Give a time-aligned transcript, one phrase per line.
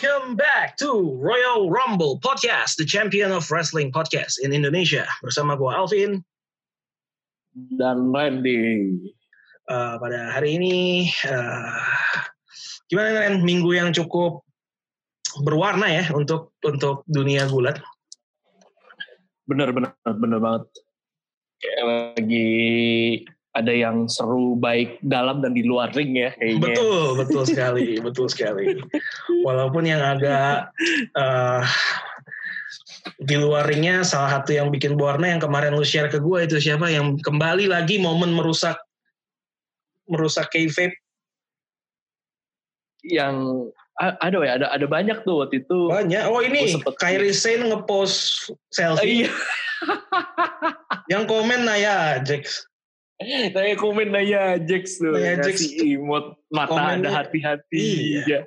[0.00, 5.04] Welcome back to Royal Rumble Podcast, the champion of wrestling podcast in Indonesia.
[5.20, 6.24] Bersama gue Alvin.
[7.76, 8.96] Dan Randy.
[9.68, 10.76] Uh, pada hari ini,
[11.28, 11.84] uh,
[12.88, 13.44] gimana Ren?
[13.44, 14.40] Minggu yang cukup
[15.44, 17.76] berwarna ya untuk untuk dunia gulat.
[19.44, 20.64] Bener bener bener banget.
[21.60, 22.48] Kayak lagi
[23.50, 26.70] ada yang seru baik dalam dan di luar ring ya kayaknya.
[26.70, 28.78] Betul, betul sekali, betul sekali.
[29.42, 30.70] Walaupun yang agak
[31.18, 31.62] uh,
[33.18, 36.62] di luar ringnya salah satu yang bikin berwarna yang kemarin lu share ke gue itu
[36.62, 36.86] siapa?
[36.86, 38.78] Yang kembali lagi momen merusak
[40.06, 40.94] merusak kayfabe
[43.02, 43.66] yang
[43.98, 45.90] ada ya ada ada banyak tuh waktu itu.
[45.90, 46.22] Banyak.
[46.30, 49.26] Oh ini Kyrie Sane ngepost selfie.
[49.26, 49.32] Iya.
[51.12, 52.69] yang komen Naya Jax
[53.20, 57.84] Naya komen Naya Jax tuh Naya Jax imut mata komen ada hati-hati
[58.24, 58.24] iya.
[58.24, 58.40] ya.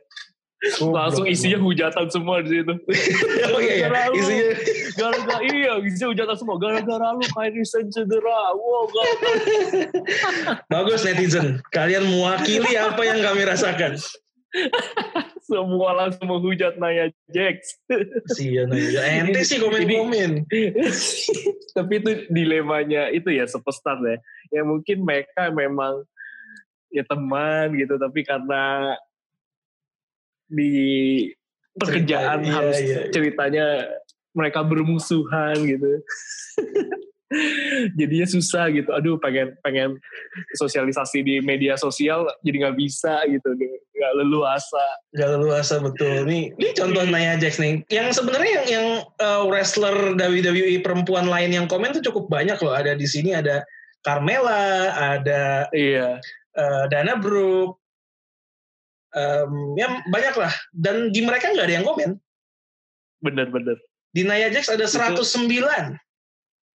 [0.79, 2.71] Oh, langsung isinya hujatan semua di situ.
[3.51, 4.07] oh iya, iya.
[4.15, 4.47] isinya
[4.95, 8.55] gara-gara iya isinya hujatan semua gara-gara lu Kyrie Sane cedera.
[8.55, 9.33] Wow, gara-gara.
[10.71, 13.99] Bagus netizen, kalian mewakili apa yang kami rasakan.
[15.43, 17.83] Semua langsung menghujat Naya Jax.
[18.39, 20.47] Iya Naya Ente sih komen-komen.
[21.75, 24.17] Tapi itu dilemanya itu ya superstar ya.
[24.55, 26.07] Ya mungkin mereka memang
[26.87, 27.99] ya teman gitu.
[27.99, 28.95] Tapi karena
[30.47, 30.73] di
[31.75, 32.99] pekerjaan Cerita, harus iya, iya.
[33.11, 33.65] ceritanya
[34.33, 36.01] mereka bermusuhan gitu.
[37.99, 38.89] jadinya susah gitu.
[38.93, 39.97] Aduh pengen pengen
[40.57, 43.47] sosialisasi di media sosial jadi nggak bisa gitu.
[43.93, 44.85] Nggak leluasa.
[45.13, 46.27] Nggak leluasa betul.
[46.29, 47.83] Ini ini contoh Naya Jax nih.
[47.89, 48.87] Yang sebenarnya yang yang
[49.19, 52.73] uh, wrestler WWE perempuan lain yang komen tuh cukup banyak loh.
[52.73, 53.65] Ada di sini ada
[54.03, 56.19] Carmela ada iya.
[56.57, 57.79] uh, Dana Brooke.
[59.13, 60.53] Um, ya banyak lah.
[60.73, 62.17] Dan di mereka nggak ada yang komen.
[63.21, 63.77] Bener-bener
[64.13, 65.17] di Naya Jax ada 109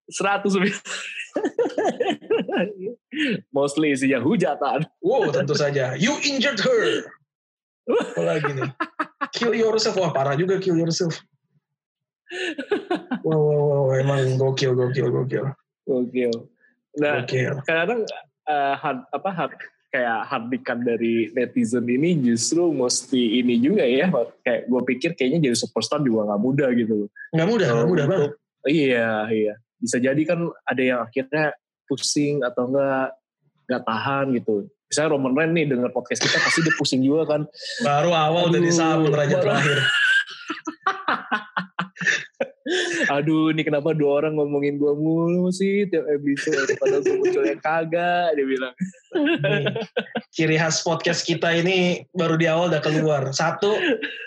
[0.09, 0.49] 100
[3.53, 4.89] Mostly isinya hujatan.
[5.05, 5.95] Wow, tentu saja.
[5.97, 7.13] You injured her.
[7.89, 8.71] Apa lagi nih?
[9.37, 9.97] Kill yourself.
[10.01, 11.17] Wah, parah juga kill yourself.
[13.25, 13.87] Wow, wow, wow.
[13.97, 15.47] Emang gokil, gokil, gokil.
[15.89, 16.33] Gokil.
[17.01, 18.05] Nah, kadang-kadang
[18.49, 19.53] uh, hard, apa, hard,
[19.89, 24.13] kayak hardikan dari netizen ini justru mesti ini juga ya.
[24.45, 27.09] Kayak gue pikir kayaknya jadi superstar juga gak mudah gitu.
[27.33, 28.33] Gak mudah, gak mudah banget.
[28.69, 31.55] Iya, iya bisa jadi kan ada yang akhirnya
[31.89, 33.15] pusing atau enggak
[33.69, 34.69] nggak tahan gitu.
[34.89, 37.45] Misalnya Roman Reigns nih dengar podcast kita pasti dia pusing juga kan.
[37.85, 39.79] Baru awal Aduh, dari sahabat raja terakhir.
[43.17, 46.69] Aduh, ini kenapa dua orang ngomongin gue mulu sih tiap episode.
[46.77, 48.75] Padahal gue munculnya kagak, dia bilang.
[50.33, 53.33] Ciri khas podcast kita ini baru di awal udah keluar.
[53.33, 53.77] Satu,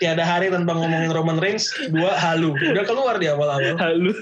[0.02, 1.70] tiada hari tanpa ngomongin Roman Reigns.
[1.90, 2.54] Dua, halu.
[2.54, 3.78] Udah keluar di awal-awal.
[3.78, 4.14] Halu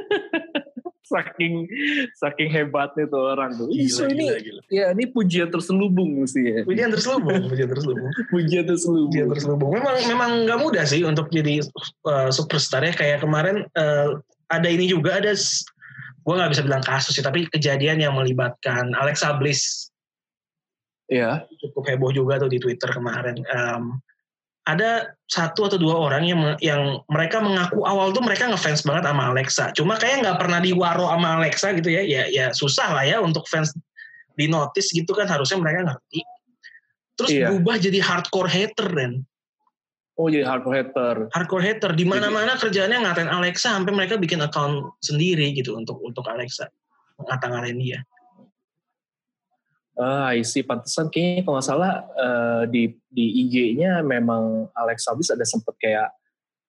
[1.06, 1.70] saking
[2.18, 3.70] saking hebatnya tuh orang tuh.
[3.70, 4.62] Gila, so ini gila, gila.
[4.68, 6.60] ya ini pujian terselubung sih ya.
[6.66, 8.10] Pujian terselubung, pujian terselubung.
[8.34, 9.10] pujian terselubung.
[9.14, 9.70] Pujian terselubung.
[9.72, 11.62] Memang memang nggak mudah sih untuk jadi
[12.10, 14.18] uh, superstar ya kayak kemarin uh,
[14.50, 15.32] ada ini juga ada
[16.26, 19.94] gue nggak bisa bilang kasus sih tapi kejadian yang melibatkan Alexa Bliss.
[21.06, 21.46] Iya.
[21.62, 23.38] Cukup heboh juga tuh di Twitter kemarin.
[23.46, 24.02] Um,
[24.66, 29.30] ada satu atau dua orang yang yang mereka mengaku awal tuh mereka ngefans banget sama
[29.30, 29.70] Alexa.
[29.78, 32.02] Cuma kayak nggak pernah diwaro sama Alexa gitu ya.
[32.02, 33.70] Ya ya susah lah ya untuk fans
[34.34, 36.20] di notice gitu kan harusnya mereka ngerti.
[37.16, 37.48] Terus iya.
[37.48, 39.12] berubah jadi hardcore hater dan
[40.16, 41.16] Oh jadi hardcore hater.
[41.28, 46.24] Hardcore hater di mana-mana kerjaannya ngatain Alexa sampai mereka bikin account sendiri gitu untuk untuk
[46.24, 46.72] Alexa
[47.20, 48.00] ngata-ngatain dia.
[49.96, 55.32] Ah, uh, isi pantesan kayaknya kalau nggak salah uh, di di IG-nya memang Alex Abis
[55.32, 56.12] ada sempet kayak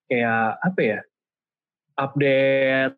[0.08, 1.00] kayak apa ya
[1.92, 2.96] update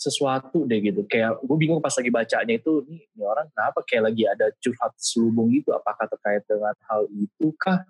[0.00, 1.04] sesuatu deh gitu.
[1.04, 4.92] Kayak gue bingung pas lagi bacanya itu nih, ini orang kenapa kayak lagi ada curhat
[4.96, 5.76] selubung gitu?
[5.76, 7.84] Apakah terkait dengan hal itu kah?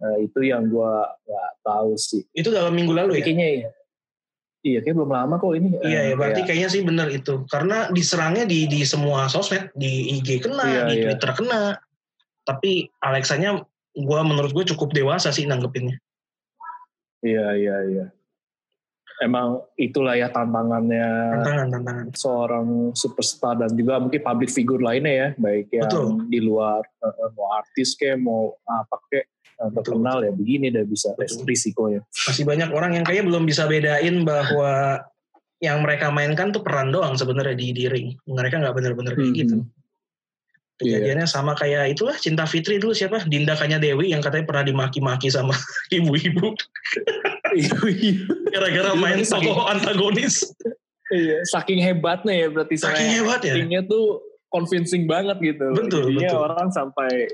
[0.00, 0.94] Nah, itu yang gue
[1.26, 2.22] nggak tahu sih.
[2.30, 3.22] Itu dalam minggu lalu ya?
[3.26, 3.70] Kayaknya ya
[4.60, 5.72] Iya, kayak belum lama kok ini.
[5.80, 7.48] Iya, ya, berarti kayaknya sih benar itu.
[7.48, 11.04] Karena diserangnya di di semua sosmed, di IG kena, iya, di iya.
[11.08, 11.80] Twitter kena.
[12.44, 13.56] Tapi Alexanya,
[13.96, 15.96] gue menurut gue cukup dewasa sih nanggepinnya.
[17.24, 18.06] Iya, iya, iya.
[19.20, 22.06] Emang itulah ya tantangannya tantangan, tantangan.
[22.16, 26.24] seorang superstar dan juga mungkin public figure lainnya ya, baik yang Betul.
[26.32, 26.80] di luar
[27.36, 29.28] mau artis kayak mau apa kayak
[29.68, 31.44] terkenal ya begini udah bisa Betul.
[31.44, 32.00] risikonya.
[32.08, 35.04] Masih banyak orang yang kayaknya belum bisa bedain bahwa
[35.60, 38.16] yang mereka mainkan tuh peran doang sebenarnya di, di ring.
[38.24, 39.60] Mereka nggak benar-benar kayak gitu.
[39.60, 39.68] hmm.
[39.68, 39.78] gitu.
[40.80, 43.20] Kejadiannya sama kayak itulah Cinta Fitri dulu siapa?
[43.28, 45.52] Dinda Kanya Dewi yang katanya pernah dimaki-maki sama
[45.96, 46.56] ibu-ibu.
[48.48, 50.40] Gara-gara main tokoh antagonis.
[51.12, 53.82] Iya, saking hebatnya ya berarti Saking hebat ya.
[53.84, 55.68] tuh convincing banget gitu.
[55.76, 56.46] Betul, Jadinya betul.
[56.48, 57.28] orang sampai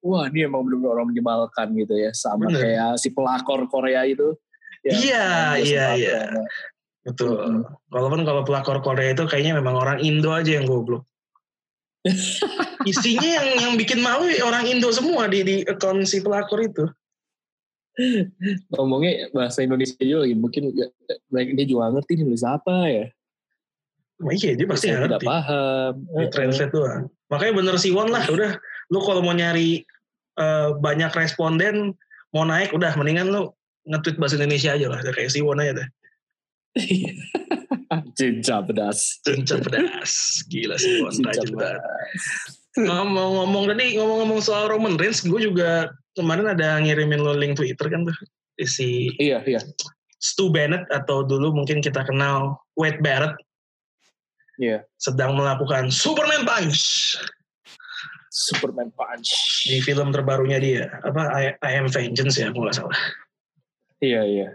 [0.00, 2.60] wah ini emang benar orang menyebalkan gitu ya sama Bener.
[2.64, 4.36] kayak si pelakor Korea itu.
[4.80, 5.26] Ya, Iya,
[5.60, 6.18] dia iya, iya.
[6.32, 6.42] ya.
[7.04, 7.36] Betul.
[7.36, 7.64] Mm-mm.
[7.92, 11.04] Walaupun kalau pelakor Korea itu kayaknya memang orang Indo aja yang goblok.
[12.88, 16.84] Isinya yang yang bikin malu ya orang Indo semua di di akun si pelakor itu.
[18.72, 20.62] Ngomongnya bahasa Indonesia juga lagi mungkin
[21.28, 23.06] mereka dia juga ngerti ini nulis apa ya.
[24.20, 25.28] Wah, iya dia pasti nggak tidak ngerti.
[25.28, 25.92] paham.
[26.08, 27.02] Di translate doang.
[27.28, 28.52] Makanya bener si Won lah udah.
[28.90, 29.82] Lu kalau mau nyari
[30.36, 31.94] eh, banyak responden
[32.30, 33.50] mau naik udah mendingan lu
[33.90, 35.00] nge-tweet bahasa Indonesia aja lah.
[35.02, 35.88] Kayak si Won aja deh.
[38.18, 39.18] Cinca pedas.
[39.26, 40.44] Cinca pedas.
[40.46, 41.14] Gila si Won.
[41.22, 41.50] Banget.
[41.50, 41.80] pedas.
[42.78, 48.06] Ngomong-ngomong tadi ngomong-ngomong soal Roman Reigns, gue juga kemarin ada ngirimin lo link Twitter kan
[48.06, 48.14] tuh
[48.66, 49.58] si Iya, iya.
[50.20, 53.34] Stu Bennett atau dulu mungkin kita kenal Wade Barrett
[54.60, 54.84] Iya.
[55.00, 57.16] sedang melakukan Superman Punch
[58.30, 59.28] Superman Punch.
[59.66, 62.98] di film terbarunya dia apa I, I Am Vengeance ya kalau nggak salah
[64.00, 64.48] Iya, iya.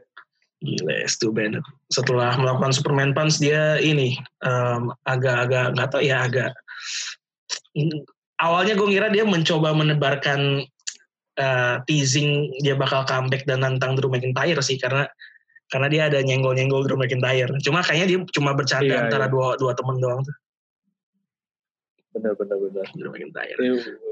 [0.63, 1.62] gila Stu Bennett
[1.94, 6.56] setelah melakukan Superman Punch dia ini em, agak-agak nggak tahu ya agak
[8.42, 10.63] awalnya gue ngira dia mencoba menebarkan
[11.38, 15.06] eh, teasing dia bakal comeback dan nantang Drew McIntyre sih karena
[15.66, 17.50] karena dia ada nyenggol-nyenggol Drew McIntyre.
[17.66, 19.33] Cuma kayaknya dia cuma bercanda Iya, antara iya.
[19.33, 20.36] dua dua temen doang tuh
[22.15, 22.85] Benar, benar, benar.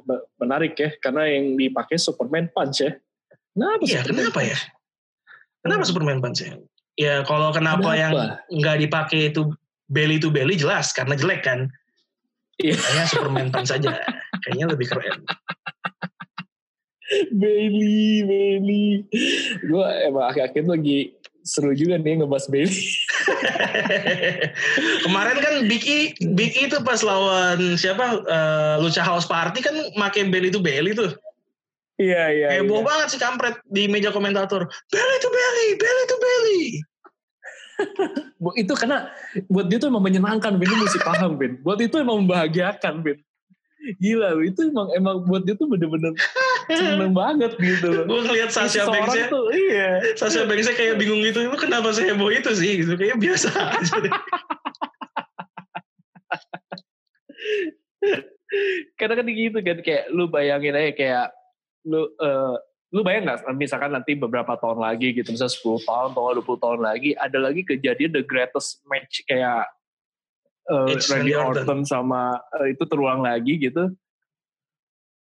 [0.04, 2.92] Me- menarik ya, karena yang dipakai Superman Punch ya.
[3.56, 4.58] Kenapa Iya, Superman kenapa ya?
[4.60, 4.62] Punch?
[5.64, 6.52] Kenapa Superman Punch ya?
[6.94, 8.44] Ya kalau kenapa, yang Kenapa?
[8.52, 9.42] nggak dipakai itu
[9.88, 11.72] belly to belly jelas karena jelek kan.
[12.60, 12.76] Iya.
[12.76, 13.92] Kayaknya Superman Punch saja.
[14.44, 15.20] Kayaknya lebih keren.
[17.32, 18.88] Bailey, Bailey.
[19.64, 22.88] Gue emang akhir-akhir lagi seru juga nih ngebahas Bailey.
[25.06, 26.00] Kemarin kan Big E,
[26.34, 30.96] Big E tuh pas lawan siapa eh, Lucha House Party kan make belly to belly
[30.96, 31.12] tuh.
[32.02, 32.48] Iya, iya.
[32.58, 32.88] Heboh iya.
[32.90, 34.66] banget sih kampret di meja komentator.
[34.66, 36.64] To belly, belly to belly.
[38.44, 39.14] Bu- Itu karena
[39.46, 40.68] buat dia tuh emang menyenangkan, Ben.
[40.68, 41.62] Lu mesti paham, Ben.
[41.62, 43.18] Buat itu emang membahagiakan, Ben.
[44.00, 44.48] Gila, lu.
[44.48, 46.16] itu emang emang buat dia tuh bener-bener
[46.72, 48.08] seneng banget gitu loh.
[48.08, 50.00] Gue ngeliat Sasha Banksnya, tuh, iya.
[50.16, 51.44] Sasha Banksnya kayak bingung gitu.
[51.44, 52.80] Lu kenapa seheboh itu sih?
[52.80, 54.00] Gitu kayak biasa aja.
[59.00, 61.36] Karena kan gitu kan, kayak lu bayangin aja kayak
[61.84, 62.56] lu eh,
[62.94, 66.80] lu bayang nggak misalkan nanti beberapa tahun lagi gitu misalnya 10 tahun atau 20 tahun
[66.86, 69.66] lagi ada lagi kejadian the greatest match kayak
[70.70, 71.64] eh, Edge Randy Orton.
[71.66, 73.92] Orton sama eh, itu terulang lagi gitu.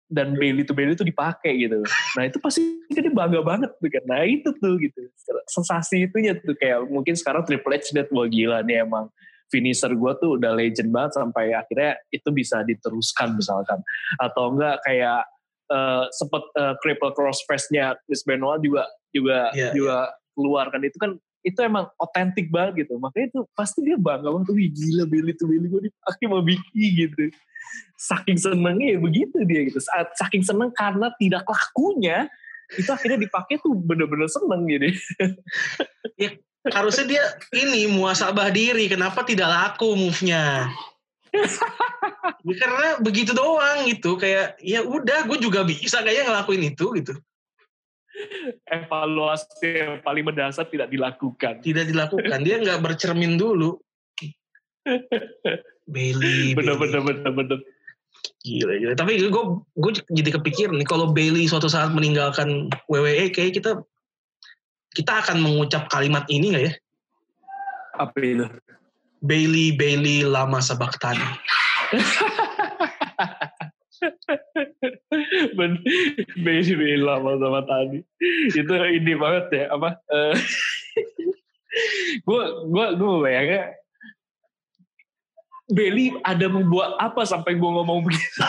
[0.06, 1.82] Dan Bailey to Bailey itu dipakai gitu.
[2.14, 2.62] Nah itu pasti
[2.94, 4.04] dia bangga banget tuh kan.
[4.06, 5.02] Nah itu tuh gitu.
[5.50, 9.10] Sensasi itunya tuh kayak mungkin sekarang Triple H liat wah gila nih emang
[9.50, 13.82] finisher gue tuh udah legend banget sampai akhirnya itu bisa diteruskan misalkan.
[14.22, 15.26] Atau enggak kayak
[15.66, 20.98] eh sempet eh, cripple cross face-nya Chris Benoit juga juga Iya, juga keluar kan itu
[21.02, 25.32] kan itu emang otentik banget gitu makanya itu pasti dia bangga banget wih gila Billy
[25.38, 27.24] tuh Billy gue dipakai sama Vicky gitu
[28.02, 32.26] saking senengnya ya begitu dia gitu Saat- saking seneng karena tidak lakunya
[32.74, 34.90] itu akhirnya dipakai tuh bener-bener seneng gitu
[36.74, 37.24] Harusnya dia
[37.54, 38.90] ini muasabah diri.
[38.90, 40.70] Kenapa tidak laku move-nya?
[42.46, 44.22] Ya, karena begitu doang gitu.
[44.22, 47.14] Kayak ya udah gue juga bisa kayaknya ngelakuin itu gitu.
[48.72, 52.40] Evaluasi yang paling mendasar tidak dilakukan Tidak dilakukan.
[52.44, 53.76] Dia nggak bercermin dulu.
[55.90, 56.80] Bailey, bener Bailey.
[56.82, 57.60] bener bener bener
[58.46, 58.94] Gila, gila.
[58.94, 59.44] Tapi gue
[59.78, 63.82] gue jadi kepikir nih kalau Bailey suatu saat meninggalkan WWE kayak kita
[64.96, 66.74] kita akan mengucap kalimat ini nggak ya?
[67.96, 68.46] apa itu
[69.24, 71.18] Bailey Bailey lama sabaktan.
[75.58, 75.80] Ben,
[76.40, 78.00] beda lama sama tadi.
[78.52, 80.00] Itu ini banget ya apa?
[82.24, 83.64] Gue gue gue bayangnya
[85.66, 88.38] Belly ada membuat apa sampai gue ngomong begitu?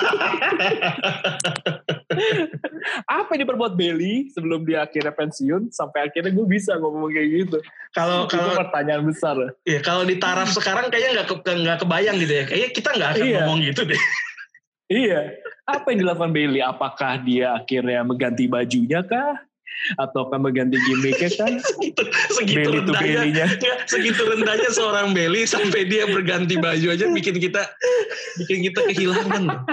[3.08, 7.58] apa yang diperbuat Belly sebelum dia akhirnya pensiun sampai akhirnya gue bisa ngomong kayak gitu?
[7.96, 9.32] Kalau kalau pertanyaan besar.
[9.64, 12.44] ya kalau di taraf sekarang kayaknya nggak ke, nggak kebayang gitu ya.
[12.44, 13.34] Kayaknya kita nggak akan Iya.
[13.40, 14.02] ngomong gitu deh.
[14.86, 15.34] Iya.
[15.66, 16.62] Apa yang dilakukan Bailey?
[16.62, 19.42] Apakah dia akhirnya mengganti bajunya kah?
[19.98, 21.50] Atau akan mengganti gimmicknya kah?
[21.68, 22.02] segitu
[22.32, 23.46] segitu Bailey rendahnya Bailey-nya.
[23.50, 27.62] nggak, segitu rendahnya seorang Bailey sampai dia berganti baju aja bikin kita
[28.40, 29.66] bikin kita kehilangan.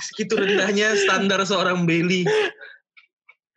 [0.00, 2.24] Segitu rendahnya standar seorang Bailey.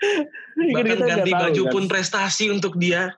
[0.01, 0.27] Kan
[0.59, 1.71] Bahkan kita ganti tahu, baju kan.
[1.71, 3.13] pun prestasi untuk dia.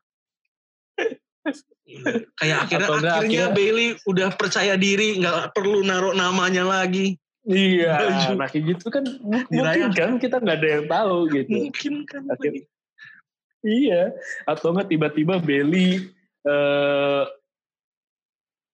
[1.85, 2.25] Iya.
[2.33, 7.13] Kayak akhirnya Atau akhirnya akhirnya- Bailey udah percaya diri, nggak perlu naruh namanya lagi.
[7.45, 11.49] Iya, nah kayak gitu kan mungkin kan kita nggak ada yang tahu gitu.
[11.53, 12.25] Mungkin kan.
[12.25, 12.65] Akhirnya-
[13.61, 14.01] Iya,
[14.49, 16.09] atau nggak tiba-tiba Bailey
[16.45, 17.23] eh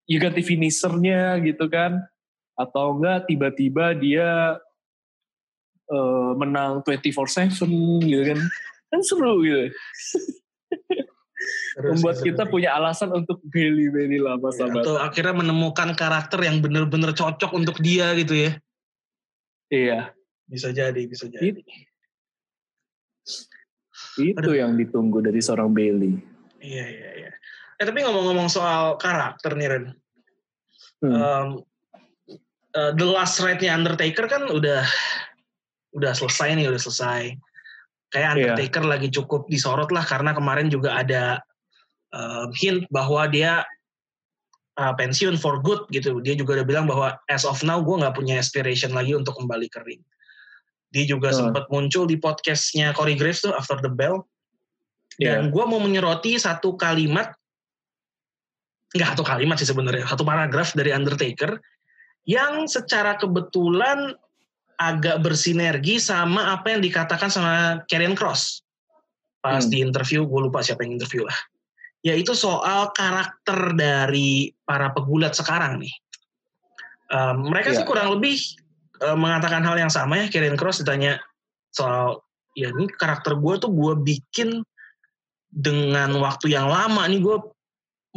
[0.07, 1.99] ya ganti finishernya gitu kan,
[2.55, 4.55] atau enggak tiba-tiba dia
[5.91, 8.39] eh, menang 24/7 gitu kan,
[8.87, 9.67] kan seru gitu.
[11.71, 14.83] Terus Membuat kita punya alasan untuk Bailey lama sama.
[14.83, 18.51] atau akhirnya menemukan karakter yang bener-bener cocok untuk dia gitu ya.
[19.71, 19.99] Iya,
[20.51, 21.55] Bisa jadi, bisa jadi.
[21.55, 21.63] It-
[24.19, 24.57] itu Aduh.
[24.59, 26.19] yang ditunggu dari seorang Bailey.
[26.59, 27.31] Iya, iya, iya.
[27.79, 29.85] Eh tapi ngomong-ngomong soal karakter nih Ren.
[31.01, 31.15] Hmm.
[31.15, 31.47] Um,
[32.75, 34.83] uh, The Last Ride-nya Undertaker kan udah
[35.95, 37.23] udah selesai nih, udah selesai.
[38.11, 38.35] Kayak Iya.
[38.35, 41.39] Undertaker lagi cukup disorot lah karena kemarin juga ada
[42.11, 43.63] um, hint bahwa dia
[44.75, 46.19] uh, pensiun for good gitu.
[46.19, 49.71] Dia juga udah bilang bahwa as of now gue nggak punya aspiration lagi untuk kembali
[49.71, 50.03] ke ring.
[50.91, 51.55] Dia juga Hmm.
[51.55, 54.27] sempat muncul di podcastnya Corey Graves tuh After the Bell.
[55.15, 55.51] Dan Iya.
[55.51, 57.31] gue mau menyoroti satu kalimat,
[58.91, 61.55] nggak satu kalimat sih sebenarnya, satu paragraf dari Undertaker
[62.27, 64.15] yang secara kebetulan
[64.81, 68.65] agak bersinergi sama apa yang dikatakan sama Karrion Cross
[69.41, 69.69] pas Hmm.
[69.73, 71.37] di interview, gue lupa siapa yang interview lah.
[72.01, 75.93] Yaitu soal karakter dari para pegulat sekarang nih.
[77.13, 77.89] Um, mereka sih Iya.
[77.89, 78.37] kurang lebih
[79.01, 80.25] uh, mengatakan hal yang sama ya.
[80.29, 81.21] Karrion Cross ditanya
[81.73, 82.21] soal
[82.57, 84.61] ya ini karakter gue tuh gue bikin
[85.51, 87.37] dengan waktu yang lama nih gue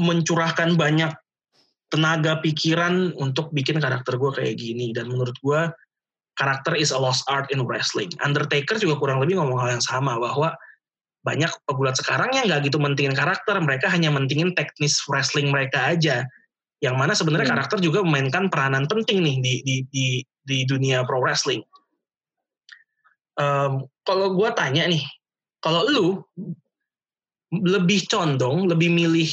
[0.01, 1.13] mencurahkan banyak
[1.89, 5.61] tenaga pikiran untuk bikin karakter gue kayak gini dan menurut gue
[6.39, 8.11] karakter is a lost art in wrestling.
[8.23, 10.55] Undertaker juga kurang lebih ngomong hal yang sama bahwa
[11.25, 16.29] banyak pegulat sekarang yang nggak gitu mentingin karakter, mereka hanya mentingin teknis wrestling mereka aja.
[16.85, 17.57] Yang mana sebenarnya Hmm.
[17.57, 20.07] karakter juga memainkan peranan penting nih di di di,
[20.45, 21.65] di dunia pro wrestling.
[23.41, 25.03] Em, kalau gue tanya nih,
[25.65, 26.07] kalau lu
[27.51, 29.33] lebih condong, lebih milih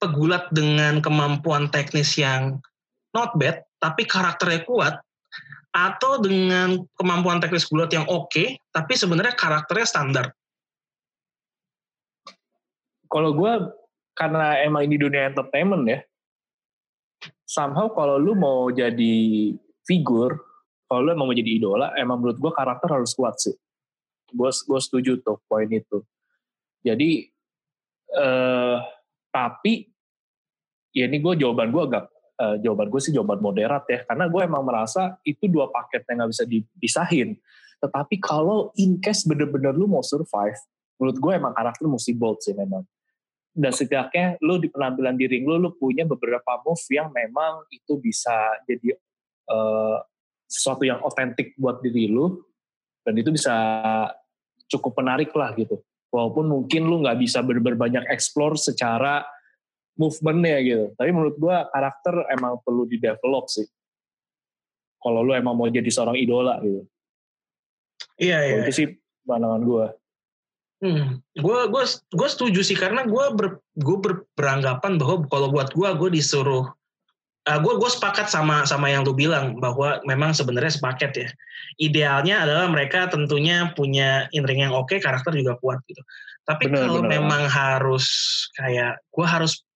[0.00, 2.56] pegulat dengan kemampuan teknis yang
[3.12, 4.94] not bad, tapi karakternya kuat,
[5.78, 10.26] atau dengan kemampuan teknis pegulat yang oke, tapi sebenarnya karakternya standar.
[13.08, 13.52] kalau gue
[14.12, 15.98] karena emang ini dunia entertainment ya
[17.48, 19.16] somehow kalau lu mau jadi
[19.88, 20.36] figur
[20.86, 23.56] kalau lu emang mau jadi idola emang menurut gue karakter harus kuat sih
[24.28, 26.04] gue gue setuju tuh poin itu
[26.84, 27.26] jadi
[28.12, 28.78] eh
[29.28, 29.88] tapi
[30.92, 32.04] ya ini gue jawaban gue agak
[32.38, 34.06] eh, jawaban gue sih jawaban moderat ya.
[34.06, 37.28] Karena gue emang merasa itu dua paket yang nggak bisa dipisahin.
[37.78, 40.58] Tetapi kalau in case bener-bener lu mau survive
[40.98, 42.82] menurut gue emang karakter mesti bold sih memang.
[43.58, 47.98] Dan setidaknya lu di penampilan di ring lu lu punya beberapa move yang memang itu
[47.98, 48.34] bisa
[48.66, 48.94] jadi
[49.50, 49.98] eh,
[50.46, 52.38] sesuatu yang otentik buat diri lu.
[53.02, 53.54] Dan itu bisa
[54.68, 55.80] cukup menarik lah gitu.
[56.12, 59.24] Walaupun mungkin lu nggak bisa bener-bener banyak explore secara
[59.98, 60.84] movementnya gitu.
[60.94, 63.66] Tapi menurut gua karakter emang perlu di develop sih.
[64.98, 66.86] Kalau lu emang mau jadi seorang idola gitu.
[68.18, 68.56] Iya, iya.
[68.66, 68.86] Itu sih
[69.26, 69.86] pandangan gua.
[70.78, 75.74] Hmm, gue gue gue setuju sih karena gue ber, gue ber- beranggapan bahwa kalau buat
[75.74, 76.70] gue gue disuruh
[77.50, 81.28] uh, gue gue sepakat sama sama yang lu bilang bahwa memang sebenarnya sepaket ya.
[81.82, 85.98] Idealnya adalah mereka tentunya punya in ring yang oke karakter juga kuat gitu.
[86.46, 88.06] Tapi kalau memang harus
[88.54, 89.66] kayak gue harus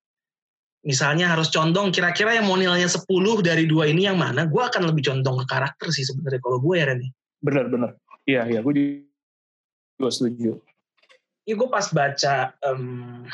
[0.83, 3.07] misalnya harus condong kira-kira yang mau nilainya 10
[3.43, 6.75] dari dua ini yang mana gue akan lebih condong ke karakter sih sebenarnya kalau gue
[6.75, 7.01] ya Ren
[7.43, 7.91] bener-bener
[8.27, 8.75] iya iya gue
[9.99, 10.59] juga setuju.
[11.43, 13.27] Iya gue pas baca em,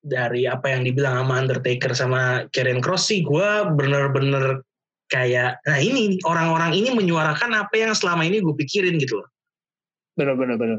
[0.00, 2.22] dari apa yang dibilang sama Undertaker sama
[2.54, 4.62] Karen Cross sih gue bener-bener
[5.10, 9.28] kayak nah ini orang-orang ini menyuarakan apa yang selama ini gue pikirin gitu loh.
[10.14, 10.78] bener-bener bener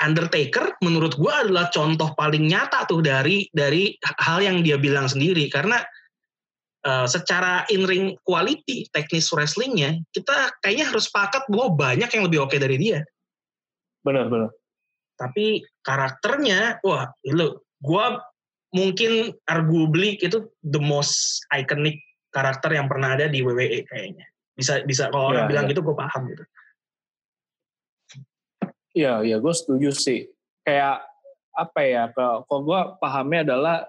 [0.00, 5.46] Undertaker menurut gue adalah contoh paling nyata tuh dari dari hal yang dia bilang sendiri.
[5.52, 5.80] Karena
[6.84, 12.48] eh, secara in ring quality teknis wrestlingnya kita kayaknya harus sepakat bahwa banyak yang lebih
[12.48, 13.00] oke dari dia.
[14.00, 14.50] Bener-bener
[15.20, 18.24] tapi karakternya wah lu gua
[18.72, 22.00] mungkin arguably itu the most iconic
[22.32, 24.24] karakter yang pernah ada di WWE kayaknya.
[24.56, 25.70] Bisa bisa kalau orang Iya, bilang iya.
[25.76, 26.44] gitu gue paham gitu
[28.90, 30.26] Iya, iya, gue setuju sih.
[30.66, 31.06] Kayak
[31.54, 32.10] apa ya?
[32.14, 33.86] Kalau gue pahamnya adalah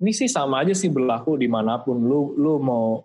[0.00, 3.04] ini sih sama aja sih berlaku di mana pun lu lu mau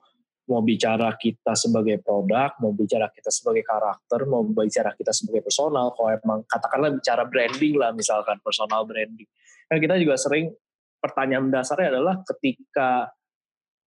[0.50, 5.94] mau bicara kita sebagai produk, mau bicara kita sebagai karakter, mau bicara kita sebagai personal,
[5.94, 9.30] kalau emang katakanlah bicara branding lah misalkan personal branding.
[9.70, 10.50] Kan kita juga sering
[10.98, 13.14] pertanyaan dasarnya adalah ketika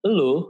[0.06, 0.46] lu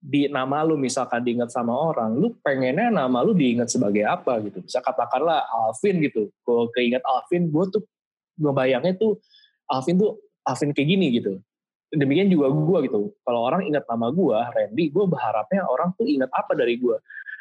[0.00, 4.64] di nama lu misalkan diingat sama orang, lu pengennya nama lu diingat sebagai apa gitu.
[4.64, 6.32] Bisa katakanlah Alvin gitu.
[6.40, 7.82] Kalau keinget Alvin, gue tuh
[8.40, 9.20] ngebayangnya tuh
[9.68, 10.16] Alvin tuh
[10.48, 11.36] Alvin kayak gini gitu
[11.90, 13.10] demikian juga gue gitu.
[13.26, 16.96] Kalau orang ingat nama gue, Randy, gue berharapnya orang tuh ingat apa dari gue.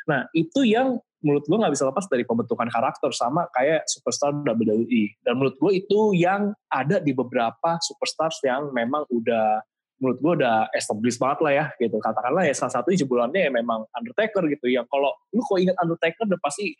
[0.09, 5.21] Nah itu yang menurut gue nggak bisa lepas dari pembentukan karakter sama kayak superstar WWE.
[5.21, 9.61] Dan menurut gue itu yang ada di beberapa superstars yang memang udah
[9.99, 11.99] menurut gue udah established banget lah ya gitu.
[11.99, 14.71] Katakanlah ya salah satu jebolannya ya memang Undertaker gitu.
[14.71, 16.73] Yang kalau lu kok ingat Undertaker udah pasti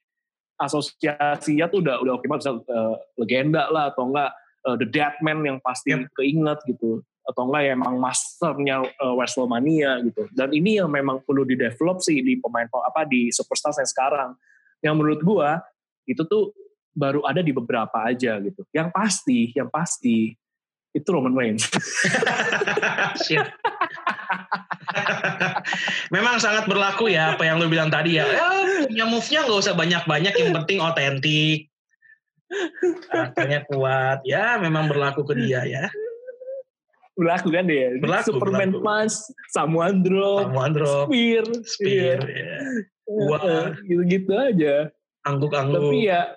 [0.59, 2.51] asosiasinya tuh udah udah oke banget.
[2.51, 4.31] uh, legenda lah atau enggak
[4.67, 6.11] uh, The Deadman yang pasti yep.
[6.15, 10.25] keinget gitu atau enggak ya emang masternya uh, Wrestlemania gitu.
[10.31, 14.31] Dan ini yang memang perlu di develop sih di pemain apa di superstar yang sekarang.
[14.79, 15.51] Yang menurut gua
[16.07, 16.55] itu tuh
[16.95, 18.65] baru ada di beberapa aja gitu.
[18.73, 20.33] Yang pasti, yang pasti
[20.95, 21.69] itu Roman Reigns.
[26.15, 28.25] Memang sangat berlaku ya apa yang lu bilang tadi ya.
[28.25, 28.49] Ya,
[28.89, 31.69] punya move-nya nggak usah banyak-banyak, yang penting otentik.
[33.13, 34.25] Karakternya kuat.
[34.25, 35.85] Ya, memang berlaku ke dia ya
[37.19, 38.85] berlaku kan dia berlaku, Superman berlaku.
[38.87, 39.15] Punch
[39.51, 42.57] Samuan Drop Samuan Drop Spear Spear iya.
[43.03, 43.75] Wah.
[43.83, 44.87] gitu-gitu aja
[45.27, 46.31] angguk-angguk tapi ya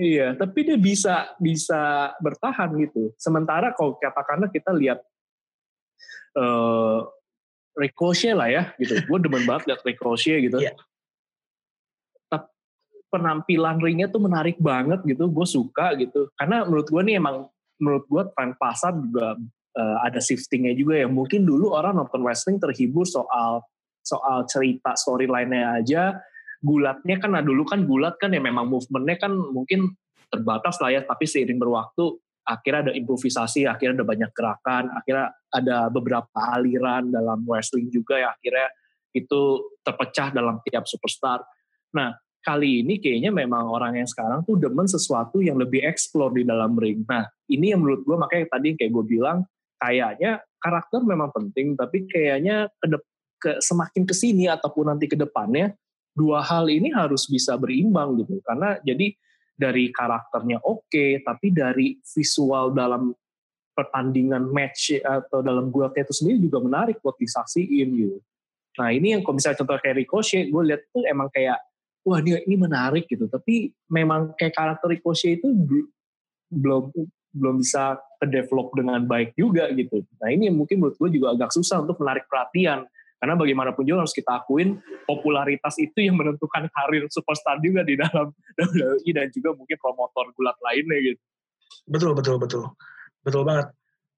[0.00, 5.04] iya tapi dia bisa bisa bertahan gitu sementara kalau katakanlah kita lihat
[6.40, 7.04] uh,
[7.76, 10.72] Ricochet lah ya gitu gue demen banget lihat Ricochet gitu yeah.
[13.10, 17.50] penampilan ringnya tuh menarik banget gitu gue suka gitu karena menurut gue nih emang
[17.82, 19.34] menurut gue tren pasar juga
[19.74, 21.08] uh, ada shiftingnya juga ya.
[21.08, 23.64] Mungkin dulu orang nonton wrestling terhibur soal
[24.04, 26.02] soal cerita storyline-nya aja.
[26.60, 29.96] Gulatnya kan nah dulu kan gulat kan ya memang movementnya kan mungkin
[30.28, 31.00] terbatas lah ya.
[31.04, 37.44] Tapi seiring berwaktu akhirnya ada improvisasi, akhirnya ada banyak gerakan, akhirnya ada beberapa aliran dalam
[37.46, 38.68] wrestling juga ya akhirnya
[39.14, 39.40] itu
[39.82, 41.42] terpecah dalam tiap superstar.
[41.94, 46.46] Nah, kali ini kayaknya memang orang yang sekarang tuh demen sesuatu yang lebih explore di
[46.46, 47.02] dalam ring.
[47.04, 49.44] Nah, ini yang menurut gue makanya tadi kayak gue bilang,
[49.76, 52.86] kayaknya karakter memang penting, tapi kayaknya ke,
[53.40, 55.74] ke semakin ke sini ataupun nanti ke depannya
[56.14, 58.42] dua hal ini harus bisa berimbang gitu.
[58.42, 59.14] Karena jadi
[59.54, 63.12] dari karakternya oke, okay, tapi dari visual dalam
[63.76, 68.18] pertandingan match atau dalam gulatnya itu sendiri juga menarik buat disaksiin gitu.
[68.76, 71.58] Nah ini yang kalau misalnya contoh kayak Ricochet, gue lihat tuh emang kayak
[72.04, 73.26] wah ini ini menarik gitu.
[73.26, 75.48] Tapi memang kayak karakter Ricochet itu
[76.50, 76.92] belum
[77.30, 80.02] belum bisa ke-develop dengan baik juga gitu.
[80.18, 82.84] Nah ini mungkin menurut gue juga agak susah untuk menarik perhatian.
[83.20, 88.32] Karena bagaimanapun juga harus kita akuin popularitas itu yang menentukan karir superstar juga di dalam
[88.58, 91.22] WWE dan juga mungkin promotor gulat lainnya gitu.
[91.86, 92.64] Betul betul betul
[93.22, 93.68] betul banget.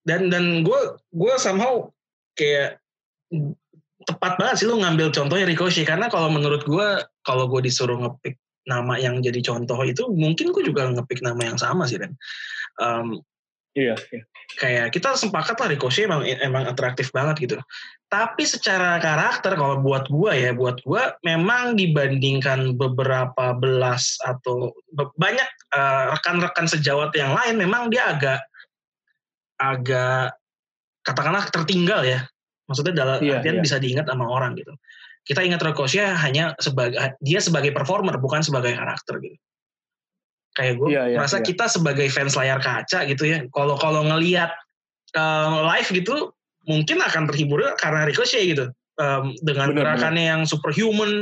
[0.06, 0.80] Dan dan gue
[1.14, 1.90] gue somehow
[2.38, 2.78] kayak
[4.06, 6.88] tepat banget sih lu ngambil contohnya Ricochet karena kalau menurut gue
[7.22, 11.58] kalau gue disuruh ngepick nama yang jadi contoh itu mungkin gue juga ngepick nama yang
[11.58, 12.14] sama sih Ren.
[12.78, 13.22] Um,
[13.72, 14.22] iya, iya.
[14.60, 17.56] Kayak kita sepakat lah Ricochet emang emang atraktif banget gitu.
[18.12, 24.76] Tapi secara karakter kalau buat gue ya, buat gue memang dibandingkan beberapa belas atau
[25.16, 28.40] banyak uh, rekan-rekan sejawat yang lain, memang dia agak
[29.56, 30.36] agak
[31.00, 32.28] katakanlah tertinggal ya.
[32.68, 33.64] Maksudnya dalam iya, artian iya.
[33.64, 34.76] bisa diingat sama orang gitu.
[35.24, 39.38] Kita ingat Ricochet hanya sebagai dia sebagai performer bukan sebagai karakter gitu
[40.52, 41.46] kayak gue yeah, yeah, merasa yeah.
[41.48, 44.52] kita sebagai fans layar kaca gitu ya kalau kalau ngelihat
[45.16, 46.32] uh, live gitu
[46.68, 48.64] mungkin akan terhibur karena Ricochet gitu
[49.00, 50.32] um, dengan bener, gerakannya bener.
[50.36, 51.12] yang superhuman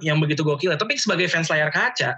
[0.00, 2.16] yang begitu gokil tapi sebagai fans layar kaca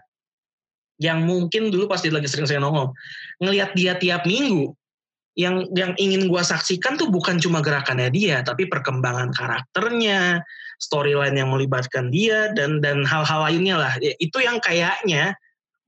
[1.03, 2.95] yang mungkin dulu pasti lagi sering saya nongol
[3.43, 4.71] ngelihat dia tiap minggu
[5.35, 10.39] yang yang ingin gue saksikan tuh bukan cuma gerakannya dia tapi perkembangan karakternya
[10.79, 15.35] storyline yang melibatkan dia dan dan hal-hal lainnya lah itu yang kayaknya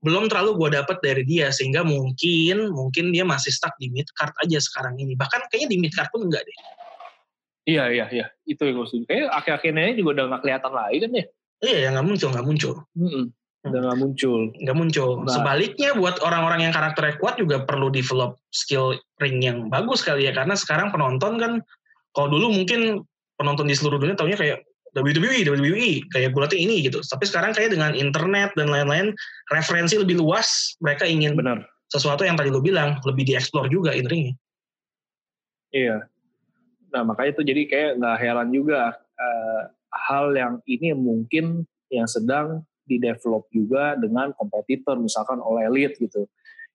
[0.05, 4.33] belum terlalu gue dapet dari dia sehingga mungkin mungkin dia masih stuck di mid card
[4.45, 5.17] aja sekarang ini.
[5.17, 6.57] Bahkan kayaknya di mid card pun enggak deh.
[7.67, 8.25] Iya iya iya.
[8.45, 9.03] Itu yang gue setuju.
[9.09, 11.25] Kayaknya akhir-akhirnya juga udah nggak kelihatan lagi kan ya?
[11.57, 12.73] Iya ya nggak muncul nggak muncul.
[12.93, 13.23] Mm -mm.
[13.67, 14.39] udah nggak muncul.
[14.63, 15.09] Nggak muncul.
[15.25, 15.33] Nah.
[15.33, 20.31] sebaliknya buat orang-orang yang karakternya kuat juga perlu develop skill ring yang bagus kali ya.
[20.31, 21.51] Karena sekarang penonton kan
[22.13, 23.01] kalau dulu mungkin
[23.35, 24.61] penonton di seluruh dunia taunya kayak
[24.97, 26.99] WWE, WWE, kayak gue ini gitu.
[27.05, 29.13] Tapi sekarang kayak dengan internet dan lain-lain,
[29.53, 34.07] referensi lebih luas, mereka ingin benar sesuatu yang tadi lo bilang, lebih dieksplor juga in
[34.07, 34.35] ringnya.
[35.71, 35.97] Iya.
[36.91, 39.61] Nah makanya itu jadi kayak nggak heran juga uh,
[40.07, 46.23] hal yang ini mungkin yang sedang di develop juga dengan kompetitor misalkan oleh elite gitu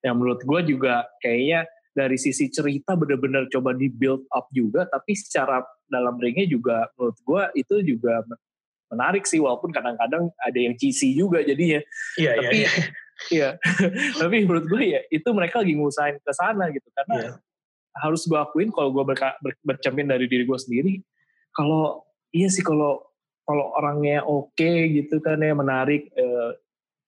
[0.04, 5.12] yang menurut gue juga kayaknya dari sisi cerita benar-benar coba di build up juga tapi
[5.12, 5.60] secara
[5.92, 8.24] dalam ringnya juga menurut gue itu juga
[8.92, 11.80] menarik sih walaupun kadang-kadang ada yang cheesy juga jadinya.
[12.20, 12.70] Iya, tapi iya.
[13.32, 13.48] iya.
[14.20, 17.34] tapi menurut gue ya itu mereka lagi ngusahain ke sana gitu karena yeah.
[18.04, 21.00] harus gue akuin kalau gue ber, ber, bercermin dari diri gue sendiri
[21.56, 22.04] kalau
[22.36, 23.00] iya sih kalau
[23.48, 26.50] kalau orangnya oke okay gitu kan ya menarik eh,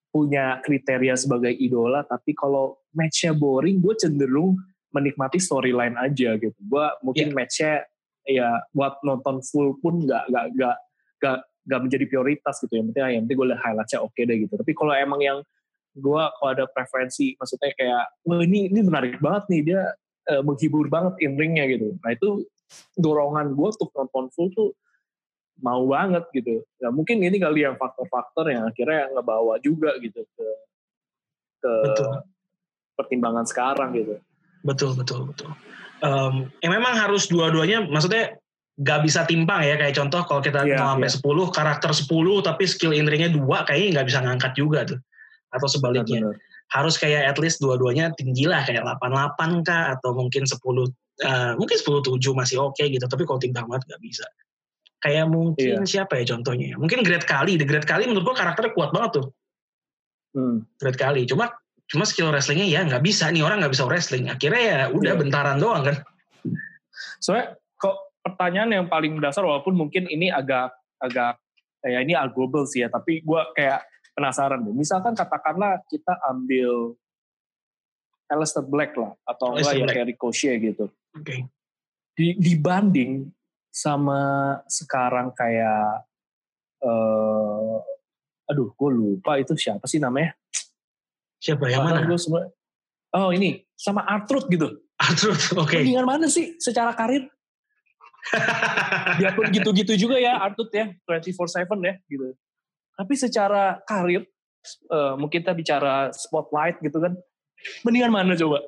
[0.09, 4.57] punya kriteria sebagai idola tapi kalau matchnya boring gue cenderung
[4.94, 7.37] menikmati storyline aja gitu gue mungkin yeah.
[7.37, 7.74] matchnya
[8.24, 10.76] ya buat nonton full pun nggak nggak nggak
[11.20, 12.78] nggak gak menjadi prioritas gitu ya.
[12.80, 14.54] Yang penting, yang penting gue lihat highlightnya oke okay deh gitu.
[14.61, 15.38] Tapi kalau emang yang
[15.94, 19.83] gue kalau ada preferensi, maksudnya kayak, wah ini ini menarik banget nih dia
[20.28, 21.96] uh, menghibur banget in ringnya gitu.
[22.02, 22.44] Nah itu
[22.98, 24.70] dorongan gue untuk nonton full tuh
[25.62, 26.66] mau banget gitu.
[26.83, 30.46] Nah mungkin ini kali yang faktor-faktor yang akhirnya ngebawa juga gitu ke
[31.64, 32.12] ke betul.
[32.98, 34.18] pertimbangan sekarang gitu.
[34.64, 35.53] Betul betul betul.
[36.00, 38.37] Um, ya memang harus dua-duanya, maksudnya
[38.83, 41.46] gak bisa timpang ya kayak contoh kalau kita yeah, sampai yeah.
[41.46, 42.11] 10 karakter 10
[42.42, 44.98] tapi skill in ringnya dua kayaknya nggak bisa ngangkat juga tuh
[45.55, 46.35] atau sebaliknya benar,
[46.74, 50.90] harus kayak at least dua-duanya tinggi lah kayak 88 kah atau mungkin 10 uh,
[51.22, 54.27] eh, mungkin 10 7 masih oke okay gitu tapi kalau timpang banget nggak bisa
[54.98, 55.87] kayak mungkin yeah.
[55.87, 59.27] siapa ya contohnya mungkin Great Kali The Great Kali menurut gua karakternya kuat banget tuh
[60.35, 60.66] hmm.
[60.83, 61.55] Great Kali cuma
[61.88, 64.29] cuma skill wrestlingnya ya nggak bisa nih orang nggak bisa wrestling.
[64.33, 65.20] Akhirnya ya udah yeah.
[65.20, 65.97] bentaran doang kan.
[67.20, 71.37] Soalnya kok pertanyaan yang paling dasar walaupun mungkin ini agak agak
[71.85, 73.85] ya ini arguable sih ya tapi gue kayak
[74.16, 74.73] penasaran deh.
[74.73, 76.97] Misalkan katakanlah kita ambil
[78.33, 80.88] Alistair Black lah atau enggak ya kayak Ricochet gitu.
[81.14, 81.47] Okay.
[82.14, 83.31] di, dibanding
[83.75, 86.07] sama sekarang kayak
[86.83, 87.79] uh,
[88.47, 90.35] aduh gue lupa itu siapa sih namanya
[91.44, 92.16] siapa yang mana gue
[93.12, 95.85] oh ini sama Artruth gitu Artruth oke okay.
[95.85, 97.28] mendingan mana sih secara karir
[99.20, 102.33] Biarpun gitu-gitu juga ya Artut ya, 24/7 ya gitu.
[102.94, 104.24] Tapi secara karir
[104.88, 107.12] uh, mungkin kita bicara spotlight gitu kan.
[107.85, 108.64] Mendingan mana coba?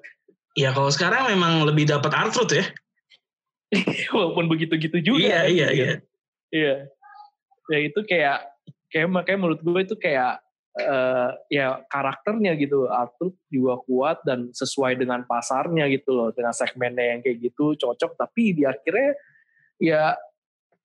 [0.56, 2.64] Ya kalau sekarang memang lebih dapat Artut ya.
[4.14, 5.20] Walaupun begitu-gitu juga.
[5.20, 5.76] Iya, kan, iya, gitu.
[5.76, 5.92] iya.
[6.52, 6.74] Iya.
[7.66, 8.38] Ya itu kayak
[8.92, 10.38] kayak makanya menurut gue itu kayak
[10.80, 17.16] uh, ya karakternya gitu Arthur juga kuat dan sesuai dengan pasarnya gitu loh dengan segmennya
[17.16, 19.16] yang kayak gitu cocok tapi di akhirnya
[19.80, 20.16] ya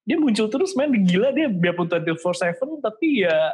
[0.02, 3.54] dia muncul terus main gila dia biarpun 24/7 tapi ya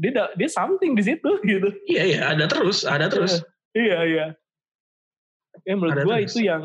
[0.00, 1.68] dia dia something di situ gitu.
[1.88, 3.44] Iya iya ada terus, ada terus.
[3.76, 4.26] iya iya.
[5.66, 6.32] Ya menurut ada gua terus.
[6.32, 6.62] itu yang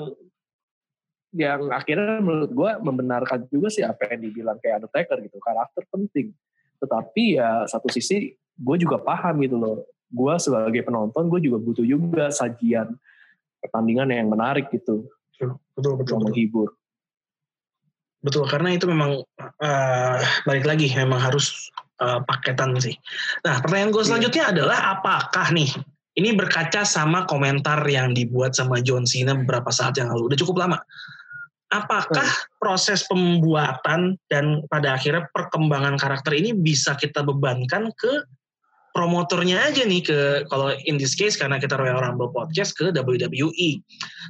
[1.36, 6.32] yang akhirnya menurut gua membenarkan juga sih apa yang dibilang kayak Undertaker gitu karakter penting.
[6.80, 9.86] Tetapi ya satu sisi gue juga paham gitu loh.
[10.10, 12.96] Gue sebagai penonton gue juga butuh juga sajian
[13.60, 15.08] pertandingan yang menarik gitu.
[15.36, 16.18] Betul betul betul.
[16.24, 16.70] Menghibur.
[18.26, 19.22] Betul, karena itu memang
[19.62, 21.70] uh, balik lagi memang harus
[22.02, 22.98] uh, paketan sih.
[23.46, 24.10] Nah, pertanyaan gue iya.
[24.10, 25.70] selanjutnya adalah apakah nih
[26.18, 30.58] ini berkaca sama komentar yang dibuat sama John Cena beberapa saat yang lalu, udah cukup
[30.66, 30.82] lama.
[31.70, 32.58] Apakah hmm.
[32.58, 38.26] proses pembuatan dan pada akhirnya perkembangan karakter ini bisa kita bebankan ke
[38.96, 43.84] promotornya aja nih ke kalau in this case karena kita Royal Rumble podcast ke WWE.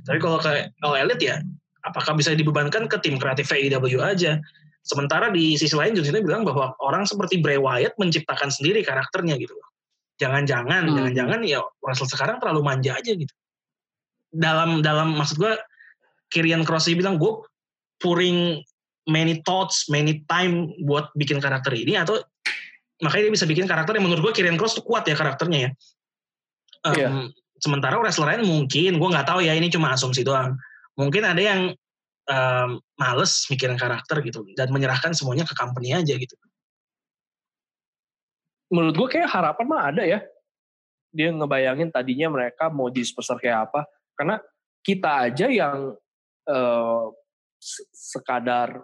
[0.10, 1.38] Tapi kalau ke All Elite ya
[1.86, 4.42] apakah bisa dibebankan ke tim kreatif AEW aja?
[4.82, 9.38] Sementara di sisi lain John Cena bilang bahwa orang seperti Bray Wyatt menciptakan sendiri karakternya
[9.38, 9.54] gitu
[10.16, 10.96] Jangan-jangan, hmm.
[10.96, 13.34] jangan-jangan ya wrestler sekarang terlalu manja aja gitu.
[14.32, 15.54] Dalam dalam maksud gue
[16.32, 17.44] Kirian Cross bilang gue
[18.00, 18.64] pouring
[19.06, 22.24] many thoughts, many time buat bikin karakter ini atau
[23.04, 25.72] makanya dia bisa bikin karakter yang menurut gue Kirian Cross tuh kuat ya karakternya ya.
[26.86, 27.12] Um, yeah.
[27.60, 30.56] Sementara wrestler lain mungkin gue nggak tahu ya ini cuma asumsi doang
[30.96, 31.62] mungkin ada yang
[32.28, 36.36] um, males mikirin karakter gitu dan menyerahkan semuanya ke company aja gitu.
[38.72, 40.20] Menurut gue kayak harapan mah ada ya.
[41.16, 43.88] Dia ngebayangin tadinya mereka mau jadi superstar kayak apa.
[44.16, 44.36] Karena
[44.84, 45.96] kita aja yang
[46.50, 47.06] uh,
[47.94, 48.84] sekadar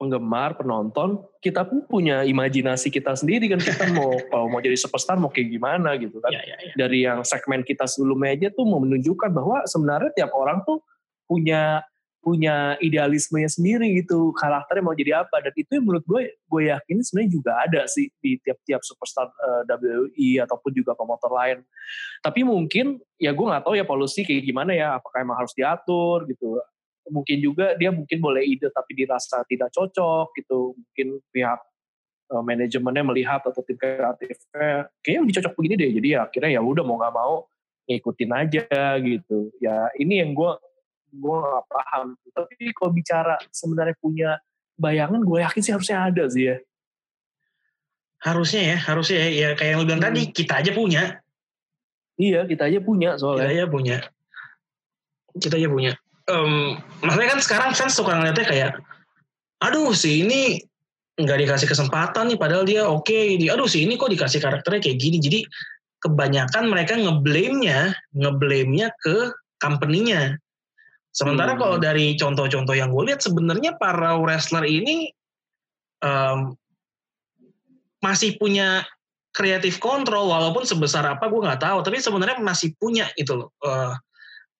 [0.00, 3.60] penggemar, penonton, kita pun punya imajinasi kita sendiri kan.
[3.60, 6.32] Kita mau kalau mau jadi superstar mau kayak gimana gitu kan.
[6.32, 6.72] Ya, ya, ya.
[6.72, 10.80] Dari yang segmen kita sebelumnya aja tuh mau menunjukkan bahwa sebenarnya tiap orang tuh
[11.28, 11.84] punya
[12.24, 14.32] punya idealismenya sendiri gitu.
[14.32, 15.36] Karakternya mau jadi apa.
[15.44, 19.68] Dan itu yang menurut gue gue yakin sebenarnya juga ada sih di tiap-tiap superstar uh,
[19.68, 21.60] eh, WWE ataupun juga promotor lain.
[22.24, 24.96] Tapi mungkin ya gue nggak tahu ya polusi kayak gimana ya.
[24.96, 26.56] Apakah emang harus diatur gitu
[27.10, 30.78] mungkin juga dia mungkin boleh ide tapi dirasa tidak cocok gitu.
[30.78, 31.60] Mungkin pihak
[32.30, 35.90] uh, manajemennya melihat atau tim kreatifnya kayaknya lebih cocok begini deh.
[35.98, 37.34] Jadi ya akhirnya ya udah mau nggak mau
[37.90, 38.64] ngikutin aja
[39.02, 39.50] gitu.
[39.58, 40.52] Ya ini yang gue
[41.10, 42.06] gue nggak paham.
[42.30, 44.30] Tapi kalau bicara sebenarnya punya
[44.78, 46.56] bayangan gue yakin sih harusnya ada sih ya.
[48.20, 50.08] Harusnya ya harusnya ya, ya kayak yang lu bilang hmm.
[50.14, 51.02] tadi kita aja punya.
[52.20, 53.48] Iya kita aja punya soalnya.
[53.48, 53.96] Kita aja punya.
[55.30, 55.92] Kita aja punya
[56.30, 58.70] um, maksudnya kan sekarang fans suka ngeliatnya kayak
[59.60, 60.62] aduh si ini
[61.20, 63.36] nggak dikasih kesempatan nih padahal dia oke okay.
[63.50, 65.40] aduh si ini kok dikasih karakternya kayak gini jadi
[66.00, 69.28] kebanyakan mereka ngeblame-nya ngeblame-nya ke
[69.60, 70.40] company-nya
[71.12, 71.60] sementara hmm.
[71.60, 75.12] kalau dari contoh-contoh yang gue lihat sebenarnya para wrestler ini
[76.00, 76.56] um,
[78.00, 78.88] masih punya
[79.36, 83.92] kreatif kontrol walaupun sebesar apa gue nggak tahu tapi sebenarnya masih punya itu loh uh,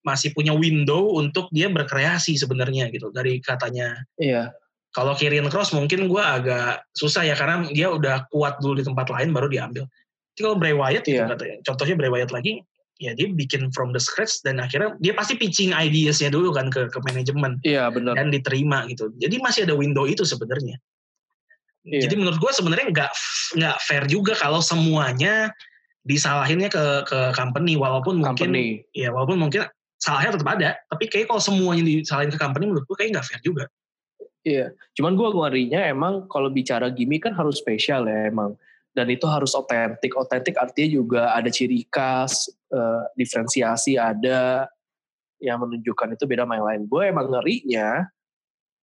[0.00, 4.00] masih punya window untuk dia berkreasi sebenarnya gitu dari katanya.
[4.16, 4.52] Iya.
[4.90, 9.06] Kalau Kirian Cross mungkin gue agak susah ya karena dia udah kuat dulu di tempat
[9.06, 9.86] lain baru diambil.
[10.34, 11.28] Tapi kalau Bray Wyatt gitu iya.
[11.28, 12.52] gitu katanya, contohnya Bray Wyatt lagi,
[12.98, 16.90] ya dia bikin from the scratch dan akhirnya dia pasti pitching ideasnya dulu kan ke
[16.90, 17.62] ke manajemen.
[17.62, 18.18] Iya benar.
[18.18, 19.14] Dan diterima gitu.
[19.20, 20.80] Jadi masih ada window itu sebenarnya.
[21.86, 22.08] Iya.
[22.08, 23.12] Jadi menurut gue sebenarnya nggak
[23.56, 25.48] nggak fair juga kalau semuanya
[26.04, 28.84] disalahinnya ke ke company walaupun mungkin company.
[28.92, 29.64] ya walaupun mungkin
[30.00, 33.40] salahnya tetap ada tapi kayak kalau semuanya disalahin ke company menurut gue kayak nggak fair
[33.44, 33.64] juga.
[34.40, 38.56] Iya cuman gue ngarinya emang kalau bicara gimmick kan harus spesial ya emang.
[38.90, 44.66] Dan itu harus otentik otentik artinya juga ada ciri khas uh, diferensiasi ada
[45.38, 46.82] yang menunjukkan itu beda sama yang lain.
[46.90, 48.08] Gue emang ngerinya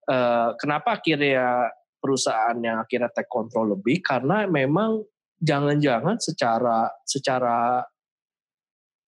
[0.08, 4.00] uh, kenapa akhirnya perusahaan yang akhirnya take control lebih?
[4.00, 5.04] Karena memang
[5.42, 7.86] jangan-jangan secara secara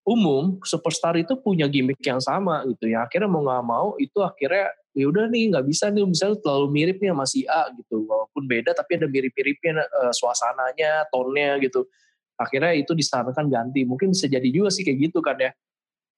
[0.10, 3.06] umum superstar itu punya gimmick yang sama gitu ya.
[3.06, 6.98] Akhirnya mau nggak mau itu akhirnya ya udah nih nggak bisa nih misalnya terlalu mirip
[6.98, 8.10] nih sama si A gitu.
[8.10, 11.86] Walaupun beda tapi ada mirip-miripnya uh, suasananya tonnya gitu.
[12.42, 13.86] Akhirnya itu disarankan ganti.
[13.86, 15.54] Mungkin bisa jadi juga sih kayak gitu kan ya.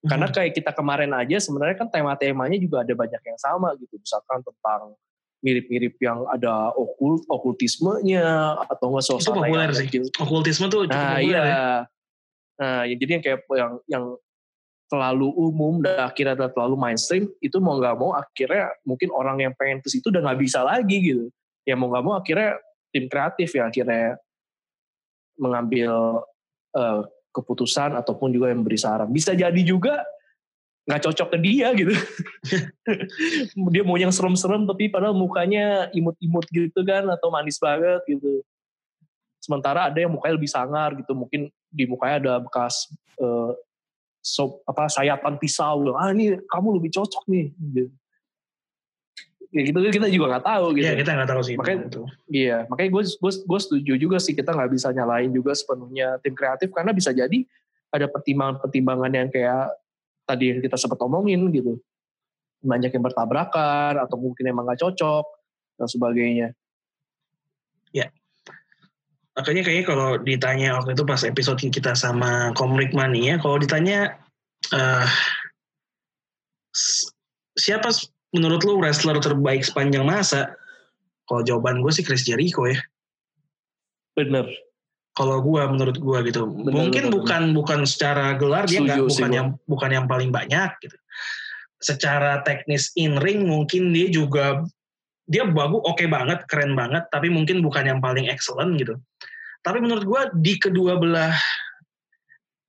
[0.08, 0.36] Karena hmm.
[0.40, 4.00] kayak kita kemarin aja sebenarnya kan tema-temanya juga ada banyak yang sama gitu.
[4.00, 4.96] Misalkan tentang
[5.42, 9.88] mirip-mirip yang ada okult okultismenya atau enggak suasana itu populer sih.
[10.22, 11.50] okultisme tuh cukup nah, populer iya.
[11.50, 11.66] ya
[12.62, 14.06] Nah, ya jadi yang kayak yang yang
[14.86, 19.80] terlalu umum dan akhirnya terlalu mainstream itu mau nggak mau akhirnya mungkin orang yang pengen
[19.82, 21.26] ke situ udah nggak bisa lagi gitu.
[21.66, 22.62] Ya mau nggak mau akhirnya
[22.94, 24.20] tim kreatif ya akhirnya
[25.40, 26.22] mengambil
[26.76, 29.10] uh, keputusan ataupun juga yang beri saran.
[29.10, 30.04] Bisa jadi juga
[30.86, 31.96] nggak cocok ke dia gitu.
[33.74, 38.44] dia mau yang serem-serem tapi padahal mukanya imut-imut gitu kan atau manis banget gitu.
[39.42, 43.58] Sementara ada yang mukanya lebih sangar gitu, mungkin di mukanya ada bekas uh,
[44.22, 47.90] sop apa sayatan pisau ah ini kamu lebih cocok nih gitu.
[49.52, 52.02] ya gitu kita juga nggak tahu gitu ya kita nggak tahu sih makanya itu.
[52.30, 56.70] iya makanya gue gue setuju juga sih kita nggak bisa nyalain juga sepenuhnya tim kreatif
[56.70, 57.44] karena bisa jadi
[57.92, 59.74] ada pertimbangan-pertimbangan yang kayak
[60.24, 61.82] tadi yang kita sempat omongin gitu
[62.62, 65.26] banyak yang bertabrakan atau mungkin emang nggak cocok
[65.82, 66.48] dan sebagainya
[67.90, 68.08] ya
[69.32, 74.20] makanya kayaknya kalau ditanya waktu itu pas episode kita sama Komrik Mania, kalau ditanya
[74.76, 75.08] uh,
[77.56, 77.92] siapa
[78.36, 80.56] menurut lu wrestler terbaik sepanjang masa?
[81.28, 82.80] Kalau jawaban gue sih Chris Jericho ya.
[84.20, 84.52] Bener.
[85.16, 87.56] Kalau gue menurut gue gitu, bener, mungkin bener, bukan bener.
[87.56, 90.96] bukan secara gelar dia nggak bukan yang bukan yang paling banyak gitu.
[91.84, 94.64] Secara teknis in ring mungkin dia juga
[95.30, 98.98] dia bagus oke okay banget keren banget tapi mungkin bukan yang paling excellent gitu.
[99.62, 101.38] Tapi menurut gue di kedua belah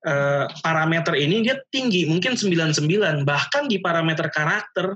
[0.04, 4.92] uh, parameter ini dia tinggi mungkin 99 bahkan di parameter karakter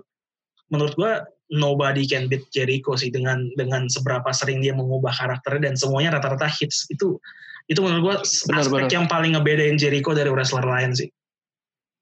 [0.68, 1.12] menurut gue
[1.54, 6.50] nobody can beat Jericho sih dengan dengan seberapa sering dia mengubah karakternya dan semuanya rata-rata
[6.50, 6.90] hits.
[6.90, 7.22] Itu
[7.66, 8.16] itu menurut gue
[8.54, 8.90] aspek benar.
[8.90, 11.08] yang paling ngebedain Jericho dari wrestler lain sih.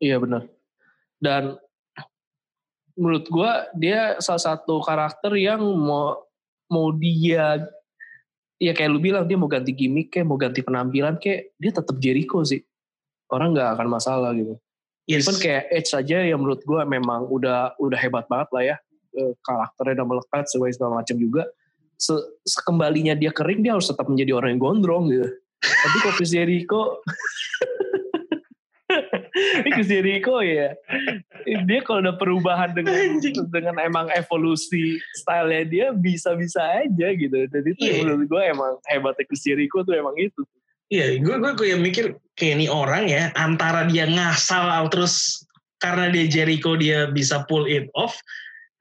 [0.01, 0.49] Iya benar.
[1.21, 1.57] Dan
[2.95, 6.23] menurut gue dia salah satu karakter yang mau
[6.71, 7.59] mau dia
[8.59, 11.97] ya kayak lu bilang dia mau ganti gimmick kayak mau ganti penampilan kayak dia tetap
[11.99, 12.63] Jericho sih.
[13.31, 14.55] Orang nggak akan masalah gitu.
[15.05, 15.29] Yes.
[15.29, 18.77] even kayak Edge saja yang menurut gue memang udah udah hebat banget lah ya.
[19.15, 21.45] Eh, karakternya udah melekat segala macam juga.
[22.01, 25.29] Se sekembalinya dia kering dia harus tetap menjadi orang yang gondrong gitu.
[25.61, 27.05] Tapi kok Jericho
[29.35, 30.79] ini Chris Jericho ya.
[31.67, 33.19] Dia kalau ada perubahan dengan
[33.51, 37.35] dengan emang evolusi stylenya dia bisa-bisa aja gitu.
[37.51, 37.99] Jadi itu yeah.
[38.07, 40.43] menurut gue emang hebatnya Chris Jericho tuh emang itu.
[40.93, 42.05] Iya, gue gue kayak mikir
[42.39, 45.43] kayak ini orang ya antara dia ngasal terus
[45.83, 48.15] karena dia Jericho dia bisa pull it off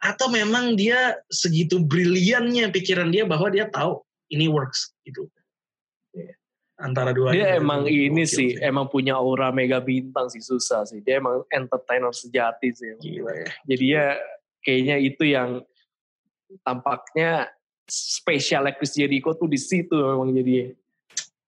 [0.04, 5.32] atau memang dia segitu briliannya pikiran dia bahwa dia tahu ini works gitu
[6.78, 11.00] antara dua dia emang ini sih emang punya aura mega bintang sih susah sih.
[11.06, 12.98] Dia emang entertainer sejati sih.
[13.00, 13.48] Gila ya.
[13.70, 14.06] Jadi ya
[14.66, 15.62] kayaknya itu yang
[16.62, 17.50] tampaknya
[17.86, 20.74] spesial Chris Jericho tuh di situ memang jadi.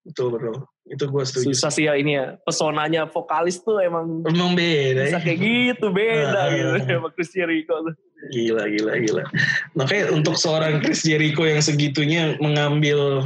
[0.06, 0.56] Betul betul.
[0.86, 1.90] Itu gue setuju susah sih.
[1.90, 2.38] ya ini ya.
[2.46, 5.26] Pesonanya vokalis tuh emang emang beda bisa ya.
[5.26, 6.54] kayak gitu beda Ah.
[6.54, 6.70] gitu.
[6.94, 7.96] Sama Chris Jericho tuh.
[8.30, 9.24] Gila, gila, gila.
[9.74, 13.26] Makanya untuk seorang Chris Jericho yang segitunya mengambil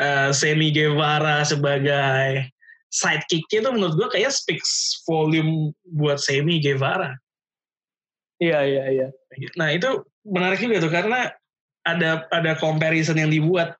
[0.00, 2.48] uh, Sammy Guevara sebagai
[2.92, 7.16] sidekicknya itu menurut gue kayak speaks volume buat Sammy Guevara.
[8.42, 9.08] iya iya iya
[9.56, 11.32] Nah itu menarik juga tuh karena
[11.88, 13.74] ada ada comparison yang dibuat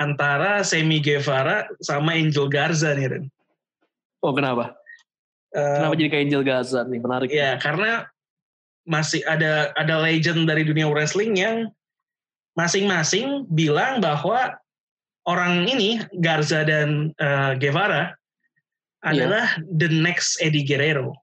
[0.00, 3.24] antara Sammy Guevara sama Angel Garza nih Ren.
[4.24, 4.78] oh kenapa
[5.48, 8.04] Uh, kenapa jadi kayak Angel Gaza nih menarik Ya karena
[8.84, 11.72] masih ada ada legend dari dunia wrestling yang
[12.52, 14.60] masing-masing bilang bahwa
[15.28, 18.16] orang ini Garza dan uh, Guevara
[19.04, 21.14] adalah the next Eddie Guerrero.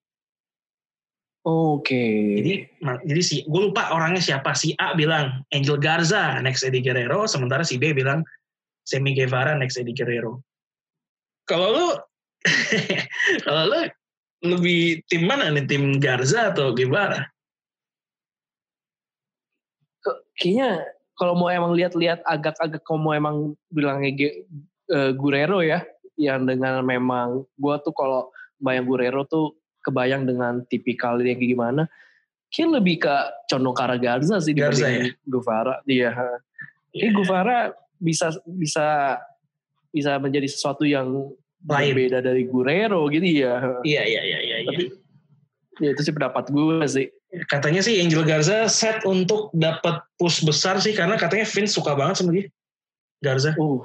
[1.45, 2.01] oke
[2.39, 2.53] Jadi
[2.85, 7.25] ma- jadi si gue lupa orangnya siapa si A bilang Angel Garza next Eddie Guerrero
[7.25, 8.21] sementara si B bilang
[8.85, 10.45] Sammy Guevara next Eddie Guerrero.
[11.49, 11.87] Kalau lu
[13.45, 13.81] kalau lu
[14.45, 17.25] lebih tim mana nih tim Garza atau Guevara?
[20.37, 20.83] kayaknya
[21.15, 24.11] kalau mau emang lihat-lihat agak-agak kalau mau emang bilangnya
[24.91, 25.83] eh, Guerrero ya
[26.15, 31.83] yang dengan memang gua tuh kalau bayang Guerrero tuh kebayang dengan tipikal yang kayak gimana
[32.49, 33.15] kayak lebih ke
[33.51, 36.11] Condokara Garza sih Garza dibanding Guevara iya
[36.95, 39.19] ini Guevara bisa bisa
[39.91, 41.31] bisa menjadi sesuatu yang
[41.65, 41.95] Lain.
[41.95, 44.57] berbeda dari Guerrero gitu ya Iya iya iya iya.
[44.63, 44.69] iya.
[44.71, 44.83] tapi
[45.83, 47.07] ya itu sih pendapat gue sih
[47.51, 52.23] Katanya sih Angel Garza set untuk dapat push besar sih karena katanya Vince suka banget
[52.23, 52.47] sama dia.
[53.19, 53.51] Garza.
[53.59, 53.83] Uh,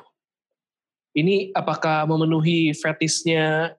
[1.17, 3.75] ini apakah memenuhi fetisnya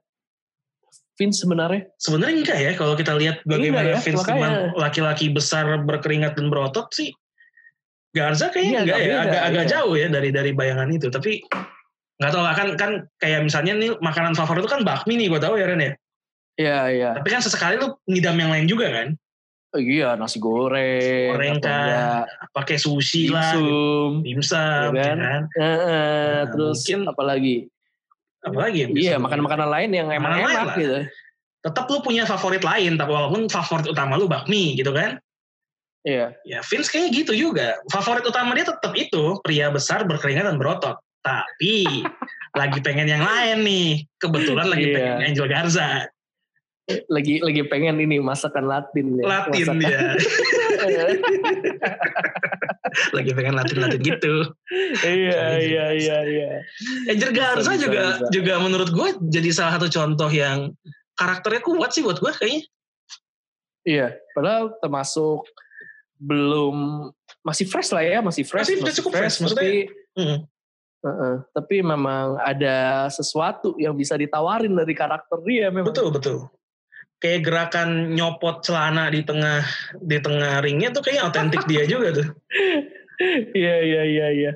[1.15, 1.87] Vince sebenarnya?
[2.01, 4.49] Sebenarnya enggak ya kalau kita lihat bagaimana Enggak ya, Vince makanya.
[4.75, 7.13] laki-laki besar berkeringat dan berotot sih.
[8.11, 9.71] Garza kayaknya Iya, enggak agak ya, agak agak iya.
[9.71, 11.07] jauh ya dari dari bayangan itu.
[11.07, 11.39] Tapi
[12.19, 12.91] nggak tahu lah, kan kan
[13.23, 15.93] kayak misalnya nih makanan favorit itu kan bakmi nih gue tahu ya Ren ya.
[16.59, 17.09] Iya, iya.
[17.15, 19.07] Tapi kan sesekali lu ngidam yang lain juga kan.
[19.71, 21.31] Oh, iya, nasi goreng.
[21.31, 23.63] Goreng kan, enggak, Pakai sushi lah, gitu.
[23.63, 24.11] dimsum.
[24.19, 25.17] dimsum, Iya ya kan?
[25.17, 25.41] kan.
[25.47, 27.55] Eh, eh, Nah, terus mungkin- apalagi?
[28.41, 30.77] Apalagi yang Iya, makan-makanan lain yang emang Makanan enak lah.
[30.77, 30.97] gitu.
[31.61, 35.21] tetap lu punya favorit lain, tapi walaupun favorit utama lu bakmi gitu kan.
[36.01, 36.33] Iya.
[36.41, 37.77] Ya Vince kayaknya gitu juga.
[37.87, 40.97] Favorit utama dia tetap itu, pria besar berkeringat dan berotot.
[41.21, 42.01] Tapi
[42.57, 43.89] lagi pengen yang lain nih.
[44.17, 44.95] Kebetulan lagi Iya.
[44.97, 45.89] pengen Angel Garza.
[47.07, 49.23] Lagi lagi pengen ini masakan Latin ya.
[49.27, 49.99] Latin Masakan- dia.
[53.15, 54.35] lagi pengen Latin-Latin gitu.
[55.03, 56.49] iya, iya, iya, iya.
[57.07, 58.27] Angel Garza bisa, juga bisa.
[58.33, 60.75] juga menurut gue jadi salah satu contoh yang
[61.15, 62.61] karakternya kuat sih buat gue kayaknya.
[63.81, 65.45] Iya, padahal termasuk
[66.21, 67.09] belum
[67.41, 69.77] masih fresh lah ya, masih fresh, Masih cukup fresh, maksudnya- tapi
[70.11, 70.43] Hmm.
[71.01, 75.89] Heeh, tapi memang ada sesuatu yang bisa ditawarin dari karakter dia memang.
[75.89, 76.45] Betul betul.
[77.21, 79.61] Kayak gerakan nyopot celana di tengah
[80.01, 82.27] di tengah ringnya tuh kayaknya otentik dia juga tuh.
[83.53, 84.51] Iya iya iya iya.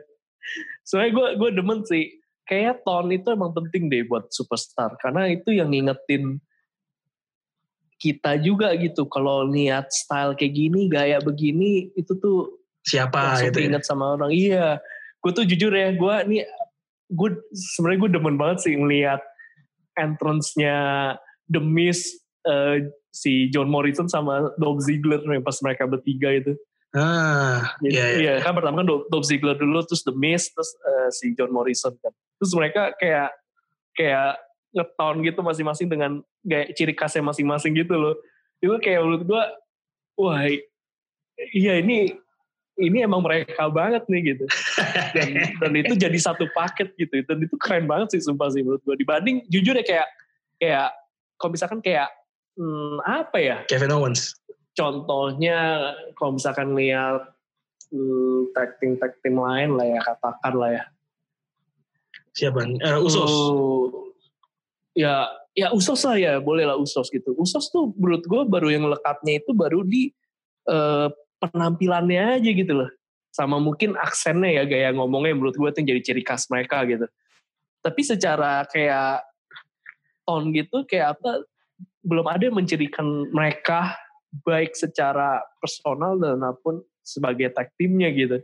[0.82, 2.18] Soalnya gue gue demen sih.
[2.50, 6.42] Kayak tone itu emang penting deh buat superstar karena itu yang ngingetin
[8.00, 9.08] kita juga gitu.
[9.08, 13.66] Kalau niat style kayak gini, gaya begini, itu tuh Siapa gitu ya.
[13.74, 14.30] inget sama orang.
[14.30, 14.78] Iya,
[15.24, 16.46] gue tuh jujur ya, gue nih,
[17.10, 19.22] gue sebenarnya gue demen banget sih ngeliat
[19.98, 20.78] entrance-nya
[21.50, 22.06] The Miz,
[22.46, 26.54] eh, si John Morrison sama Dolph Ziggler nih pas mereka bertiga itu.
[26.96, 28.20] Ah, Jadi, iya, iya.
[28.24, 31.52] iya, kan pertama kan Dolph Dolph Ziggler dulu, terus The Miz, terus eh, si John
[31.52, 32.14] Morrison kan.
[32.40, 33.36] Terus mereka kayak
[33.96, 34.40] kayak
[34.76, 36.12] ngeton gitu masing-masing dengan
[36.44, 38.16] gaya ciri khasnya masing-masing gitu loh.
[38.64, 39.44] Itu kayak menurut gue,
[40.20, 40.40] wah
[41.52, 42.16] iya ini
[42.76, 44.46] ini emang mereka banget nih gitu.
[45.16, 45.30] Dan,
[45.64, 47.24] dan itu jadi satu paket gitu.
[47.24, 48.96] Dan itu keren banget sih sumpah sih menurut gue.
[49.00, 50.08] Dibanding jujur ya kayak
[50.60, 50.88] kayak
[51.40, 52.12] kalau misalkan kayak
[52.58, 54.36] hmm, apa ya Kevin Owens.
[54.76, 57.32] contohnya kalau misalkan lihat
[57.92, 60.86] hmm, tag team tag team lain lah ya katakan lah ya
[62.36, 62.68] Siapa?
[62.68, 63.32] Eh, Usos.
[63.32, 64.12] Oh,
[64.92, 68.92] ya ya Usos lah ya boleh lah Usos gitu Usos tuh menurut gue baru yang
[68.92, 70.12] lekatnya itu baru di
[70.68, 71.08] eh,
[71.40, 72.92] penampilannya aja gitu loh
[73.32, 77.08] sama mungkin aksennya ya gaya ngomongnya menurut gue itu yang jadi ciri khas mereka gitu
[77.84, 79.24] tapi secara kayak
[80.24, 81.44] tone gitu kayak apa
[82.06, 83.98] belum ada yang mencirikan mereka
[84.44, 88.42] baik secara personal dan apa pun sebagai tag timnya gitu.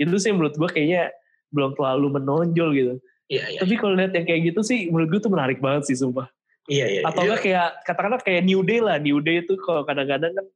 [0.00, 1.12] Itu sih menurut gue kayaknya
[1.54, 2.94] belum terlalu menonjol gitu.
[3.28, 3.60] Iya, iya.
[3.62, 6.28] Tapi kalau lihat yang kayak gitu sih menurut gue tuh menarik banget sih sumpah.
[6.68, 7.02] Iya, iya.
[7.04, 8.96] Atau enggak kayak katakanlah kayak New Day lah.
[8.96, 10.46] New Day itu kalau kadang-kadang kan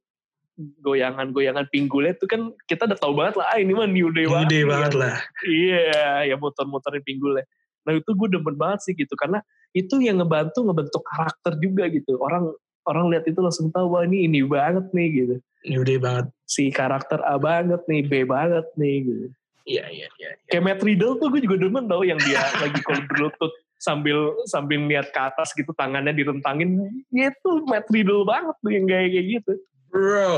[0.59, 4.35] goyangan-goyangan pinggulnya itu kan kita udah tahu banget lah ah ini mah New Day New
[4.35, 4.49] banget.
[4.51, 4.67] Day nih.
[4.67, 5.15] banget lah.
[5.47, 5.79] Iya,
[6.27, 7.45] ya muter-muterin pinggulnya.
[7.87, 9.39] Nah itu gue demen banget sih gitu karena
[9.73, 12.17] itu yang ngebantu ngebentuk karakter juga gitu.
[12.17, 12.53] Orang
[12.89, 15.35] orang lihat itu langsung tahu wah ini ini banget nih gitu.
[15.67, 16.31] New Day banget.
[16.49, 19.25] Si karakter A banget nih, B banget nih gitu.
[19.69, 20.29] Iya, iya, iya.
[20.49, 24.81] Kayak Matt Riddle tuh gue juga demen tau yang dia lagi kalau berlutut sambil sambil
[24.89, 26.89] lihat ke atas gitu tangannya direntangin.
[27.13, 29.53] Ya itu Matt Riddle banget tuh yang kayak kayak gitu.
[29.89, 30.33] Bro.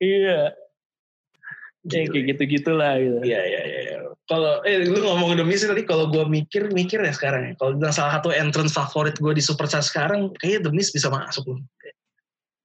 [0.00, 0.52] Iya,
[1.84, 2.12] ya, Gila.
[2.12, 3.16] kayak gitu-gitulah gitu.
[3.22, 3.80] Iya, iya, iya.
[3.82, 3.96] iya.
[4.24, 7.52] Kalau eh lu ngomong demi sih tadi kalau gue mikir mikir ya sekarang ya.
[7.60, 11.44] Kalau bilang salah satu entrance favorit gue di Superstar sekarang kayaknya The Miz bisa masuk
[11.44, 11.60] loh.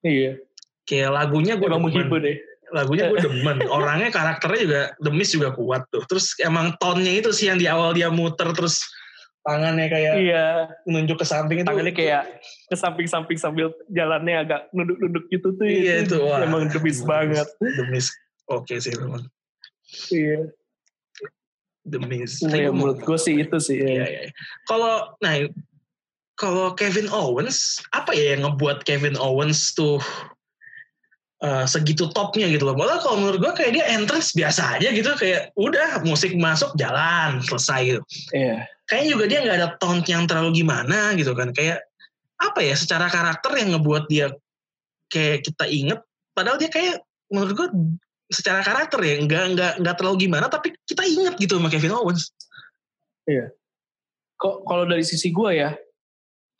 [0.00, 0.40] Iya,
[0.88, 2.20] Kayak lagunya gue emang demen.
[2.24, 2.36] deh.
[2.72, 3.56] Lagunya gue demen.
[3.76, 6.00] Orangnya karakternya juga The Miz juga kuat tuh.
[6.08, 8.80] Terus emang tonnya itu sih yang di awal dia muter terus
[9.40, 10.46] tangannya kayak Iya,
[10.84, 11.68] nunjuk ke samping itu.
[11.68, 15.64] tangannya kayak ke samping-samping sambil jalannya agak nunduk-nunduk gitu tuh.
[15.68, 16.40] Iya itu wah.
[16.40, 17.44] Emang debis banget.
[17.60, 18.08] The Miz.
[18.50, 19.22] Oke sih memang.
[20.10, 20.50] Iya.
[21.86, 22.42] The Miz.
[22.44, 23.78] Iya, menurut gue sih itu sih.
[23.80, 24.06] Iya, Iya.
[24.28, 24.32] iya.
[24.68, 25.34] Kalau nah
[26.34, 30.00] kalau Kevin Owens apa ya yang ngebuat Kevin Owens tuh
[31.44, 32.76] uh, segitu topnya gitu loh.
[32.76, 37.40] Malah kalau menurut gue kayak dia entrance biasa aja gitu kayak udah musik masuk jalan
[37.44, 38.02] selesai gitu.
[38.32, 38.64] Iya.
[38.88, 41.52] Kayaknya juga dia nggak ada tone yang terlalu gimana gitu kan.
[41.54, 41.86] Kayak
[42.40, 44.32] apa ya secara karakter yang ngebuat dia
[45.12, 46.00] kayak kita inget.
[46.32, 47.68] Padahal dia kayak menurut gue
[48.30, 52.30] secara karakter ya nggak nggak nggak terlalu gimana tapi kita inget gitu sama Kevin Owens.
[54.40, 55.76] Kok kalau dari sisi gue ya,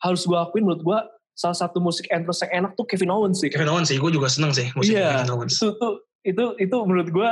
[0.05, 0.99] harus gue akuin menurut gue
[1.33, 3.49] salah satu musik entrance yang enak tuh Kevin Owens sih.
[3.49, 5.57] Kevin Owens sih, gue juga seneng sih musik Iya, Kevin Owens.
[5.57, 7.29] itu tuh itu itu menurut gue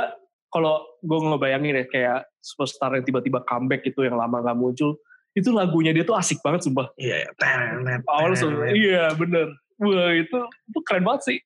[0.50, 4.98] kalau gue ngebayangin ya kayak superstar yang tiba-tiba comeback gitu yang lama gak muncul
[5.30, 7.30] itu lagunya dia tuh asik banget sumpah Iya, iya.
[7.38, 8.34] Tenet, awal
[8.74, 11.38] iya bener wah itu itu keren banget sih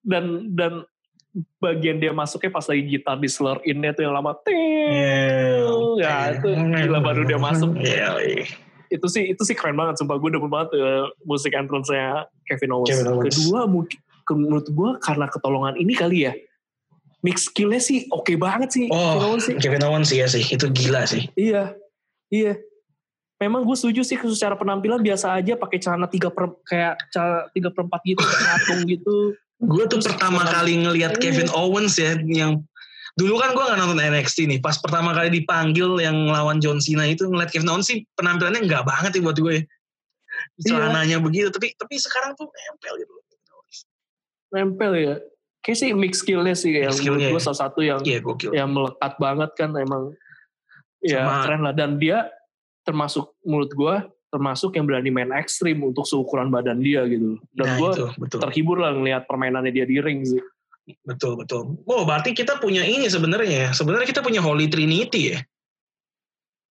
[0.00, 0.80] dan dan
[1.60, 4.56] bagian dia masuknya pas lagi gitar di slur innya tuh yang lama ting.
[6.00, 7.76] Ya itu gila baru dia masuk.
[7.78, 8.44] Iya, iya.
[8.88, 10.16] itu sih itu sih keren banget sumpah.
[10.16, 12.88] Gue demen banget eh, musik entrance-nya Kevin Owens.
[12.88, 13.24] Kevin Owens.
[13.36, 13.98] kedua mungkin
[14.28, 16.32] menurut gue karena ketolongan ini kali ya
[17.18, 19.54] mix skillnya sih oke banget sih Kevin Oh, Owens sih.
[19.58, 21.28] Kevin Owens iya sih, itu gila sih.
[21.34, 21.72] iya
[22.28, 22.56] iya.
[23.38, 27.70] Memang gue setuju sih secara penampilan biasa aja pakai celana tiga per kayak celana tiga
[27.70, 29.16] perempat gitu ngatung gitu
[29.58, 31.20] Gue tuh pertama dengan- kali ngelihat Iya.
[31.20, 32.62] Kevin Owens ya, yang
[33.14, 34.58] dulu kan gue gak nonton NXT nih.
[34.58, 38.86] Pas pertama kali dipanggil yang lawan John Cena itu ngeliat Kevin Owens sih penampilannya nggak
[38.86, 39.66] banget ya buat gue.
[40.56, 40.70] Iya.
[40.70, 43.12] Celananya begitu, tapi tapi sekarang tuh nempel gitu.
[44.48, 45.14] nempel ya
[45.60, 47.46] kayak sih mix skillnya sih yang Mix skillnya menurut gue ya.
[47.52, 48.50] salah satu yang Iya gokil.
[48.56, 50.16] yang melekat banget kan emang
[51.04, 52.32] ya Sama- keren lah dan dia
[52.80, 53.94] termasuk menurut gue
[54.28, 58.92] termasuk yang berani main ekstrim untuk seukuran badan dia gitu dan Nah, gue terhibur lah
[58.92, 60.40] ngelihat permainannya dia di ring sih
[61.04, 61.76] Betul betul.
[61.84, 63.70] Oh berarti kita punya ini sebenarnya ya.
[63.76, 65.44] Sebenarnya kita punya Holy Trinity ya.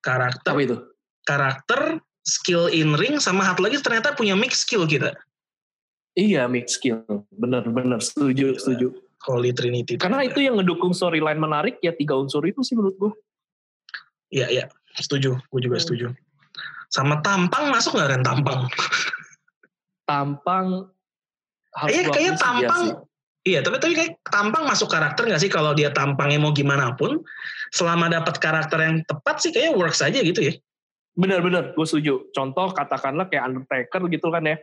[0.02, 0.78] Karakter, apa itu
[1.22, 1.82] karakter,
[2.26, 5.14] skill in ring, sama satu lagi ternyata punya mix skill kita.
[6.18, 8.90] iya mix skill bener-bener setuju setuju
[9.30, 10.02] Holy Trinity.
[10.02, 13.12] karena itu yang ngedukung storyline menarik ya tiga unsur itu sih menurut gue
[14.34, 14.66] Iya iya.
[14.98, 15.40] Setuju.
[15.54, 15.86] Gue juga Hmm.
[16.88, 18.62] Sama tampang masuk nggak Ren tampang?
[20.08, 20.88] tampang
[21.76, 22.84] harus Iya kayaknya iya tampang.
[22.84, 22.94] sih.
[23.48, 27.24] Iya tapi tapi kayak tampang masuk karakter nggak sih kalau dia tampangnya mau gimana pun,
[27.72, 30.54] selama dapat karakter yang tepat sih kayaknya works aja gitu ya.
[31.18, 32.30] Bener-bener, gue setuju.
[32.30, 34.58] Contoh katakanlah kayak Undertaker gitu kan ya.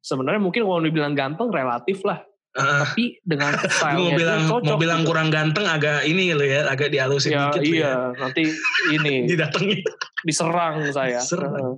[0.00, 2.24] Sebenarnya mungkin kalau dibilang ganteng relatif lah.
[2.52, 4.68] Tapi dengan style mau bilang cocok.
[4.68, 5.08] mau bilang gitu.
[5.08, 7.92] kurang ganteng agak ini lo ya, agak dihalusin ya, dikit iya, ya.
[8.20, 8.44] nanti
[8.92, 9.80] ini Didatengin.
[10.20, 11.16] diserang saya.
[11.16, 11.52] Diserang.
[11.56, 11.74] Heeh.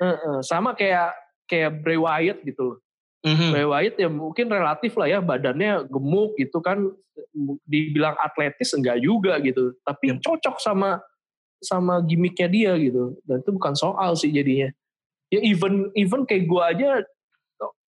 [0.00, 0.36] Heeh.
[0.40, 1.12] Sama kayak
[1.44, 2.78] kayak Bray Wyatt gitu loh.
[3.20, 3.48] Mhm.
[3.52, 6.88] Bray Wyatt ya mungkin relatif lah ya badannya gemuk gitu kan
[7.68, 10.24] dibilang atletis enggak juga gitu tapi Yep.
[10.24, 10.96] cocok sama
[11.60, 14.72] sama gimmicknya dia gitu dan itu bukan soal sih jadinya
[15.28, 17.04] ya even even kayak gua aja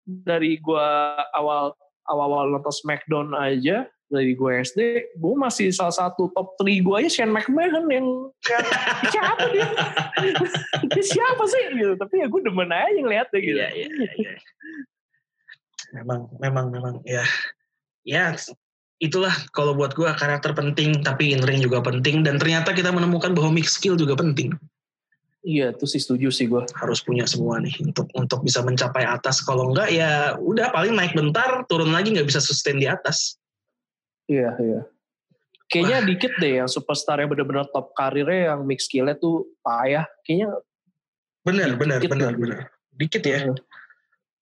[0.04, 1.72] dari gua awal
[2.10, 4.80] awal awal nonton Smackdown aja dari gue SD,
[5.16, 8.08] gue masih salah satu top 3 gue aja Shane McMahon yang
[8.44, 8.68] kayak,
[9.08, 9.68] siapa dia?
[10.92, 11.64] dia siapa sih?
[11.80, 11.94] Gitu.
[11.96, 13.56] Tapi ya gue demen aja ngeliatnya gitu.
[13.56, 14.32] Iya, iya, iya, iya.
[15.96, 17.24] Memang, memang, memang, ya.
[18.04, 18.36] Ya,
[19.02, 22.24] itulah kalau buat gua karakter penting, tapi in ring juga penting.
[22.24, 24.56] Dan ternyata kita menemukan bahwa mix skill juga penting.
[25.42, 26.62] Iya, itu sih setuju sih gue.
[26.78, 29.42] Harus punya semua nih untuk untuk bisa mencapai atas.
[29.42, 33.42] Kalau enggak ya udah paling naik bentar, turun lagi nggak bisa sustain di atas.
[34.30, 34.82] Iya, iya.
[35.66, 36.08] Kayaknya Wah.
[36.08, 40.06] dikit deh yang superstar yang benar-benar top karirnya yang mix skillnya tuh payah.
[40.22, 40.50] Kayaknya
[41.42, 42.60] bener, bener, bener, bener.
[42.94, 43.50] Dikit ya.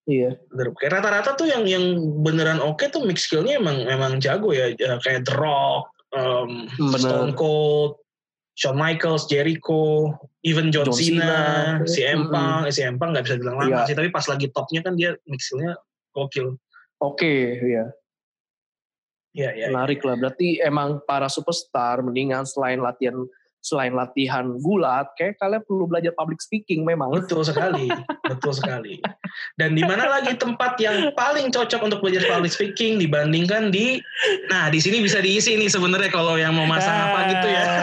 [0.03, 0.35] Iya.
[0.51, 0.75] Bener.
[0.75, 1.95] Kayak rata-rata tuh yang yang
[2.25, 4.75] beneran oke okay tuh mix skillnya emang emang jago ya.
[4.99, 8.03] Kayak The Rock, um, Stone Cold,
[8.59, 10.11] Shawn Michaels, Jericho,
[10.43, 13.87] even John, John Cena, Cena, si Empang, si Empang nggak bisa bilang lama yeah.
[13.87, 15.79] sih, tapi pas lagi topnya kan dia mixilnya
[16.11, 16.59] gokil.
[16.99, 17.85] Oke, okay, iya.
[19.31, 19.67] Iya, iya.
[19.71, 20.11] Menarik ya.
[20.11, 20.15] lah.
[20.19, 23.15] Berarti emang para superstar mendingan selain latihan
[23.59, 27.11] selain latihan gulat, kayak kalian perlu belajar public speaking memang.
[27.11, 27.91] Betul sekali,
[28.23, 29.03] betul sekali.
[29.59, 33.99] Dan di mana lagi tempat yang paling cocok untuk belajar public speaking dibandingkan di,
[34.47, 37.65] nah di sini bisa diisi nih sebenarnya kalau yang mau masang apa gitu ya.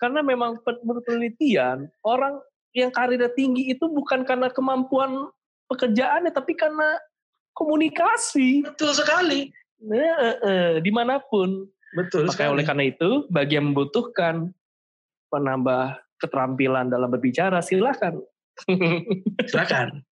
[0.00, 2.40] karena memang menurut penelitian orang
[2.72, 5.28] yang karirnya tinggi itu bukan karena kemampuan
[5.68, 6.96] pekerjaannya, tapi karena
[7.54, 8.64] komunikasi.
[8.64, 9.50] Betul sekali.
[9.80, 12.30] Nah, eh, eh, di mana pun Betul.
[12.30, 14.54] Maka oleh karena itu, bagi yang membutuhkan
[15.30, 18.22] penambah keterampilan dalam berbicara, silakan.
[19.50, 20.04] silakan.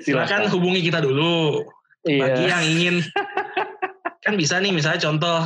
[0.00, 1.66] Silakan hubungi kita dulu.
[2.02, 2.20] Iya.
[2.24, 2.94] Bagi yang ingin,
[4.24, 5.38] kan bisa nih misalnya contoh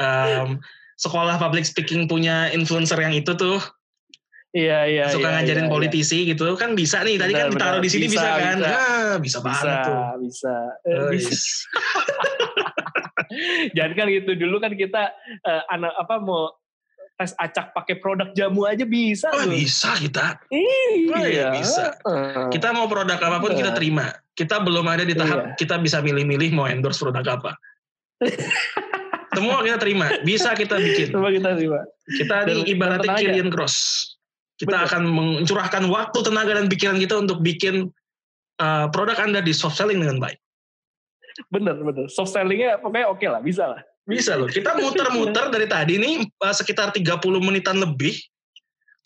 [0.00, 0.58] um,
[0.98, 3.62] sekolah public speaking punya influencer yang itu tuh.
[4.56, 5.04] Iya iya.
[5.12, 6.32] Suka iya, ngajarin iya, politisi iya.
[6.32, 7.20] gitu kan bisa nih.
[7.20, 8.56] Tadi kan ditaruh di sini bisa, bisa kan?
[8.58, 9.96] Bisa, ah, bisa banget bisa, tuh.
[10.24, 10.56] Bisa.
[10.88, 11.32] Oh, bisa.
[13.76, 14.30] Jangan kan gitu.
[14.34, 15.12] Dulu kan kita
[15.44, 16.52] uh, anak apa mau
[17.18, 20.38] tes acak pakai produk jamu aja bisa oh, bisa kita.
[20.54, 21.98] Iya, oh, iya bisa.
[22.54, 24.14] Kita mau produk apa pun kita terima.
[24.38, 25.54] Kita belum ada di tahap iya.
[25.58, 27.58] kita bisa milih-milih mau endorse produk apa.
[29.34, 30.06] Semua kita terima.
[30.22, 31.10] Bisa kita bikin.
[31.10, 31.82] Semua kita terima.
[32.06, 33.76] Kita di ibaratnya Killian Cross.
[34.58, 34.86] Kita Betul.
[34.90, 37.90] akan mencurahkan waktu tenaga dan pikiran kita untuk bikin
[38.62, 40.38] uh, produk anda di soft selling dengan baik
[41.52, 42.06] bener bener.
[42.10, 43.80] Soft sellingnya pokoknya oke okay lah bisa lah.
[44.08, 44.48] Bisa loh.
[44.48, 48.16] Kita muter-muter dari tadi nih uh, sekitar 30 menitan lebih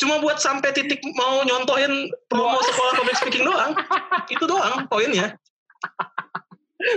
[0.00, 3.72] cuma buat sampai titik mau nyontohin promo sekolah public speaking doang.
[4.32, 5.36] Itu doang poinnya.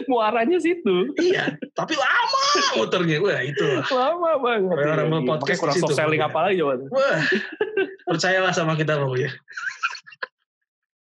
[0.09, 1.13] Muaranya situ.
[1.21, 2.45] Iya tapi lama
[2.77, 3.21] muternya.
[3.21, 3.67] Wah itu.
[3.93, 4.75] Lama banget.
[4.81, 7.21] Orang mau podcast kurang soft selling apa lagi coba wah
[8.05, 9.29] percayalah sama kita ya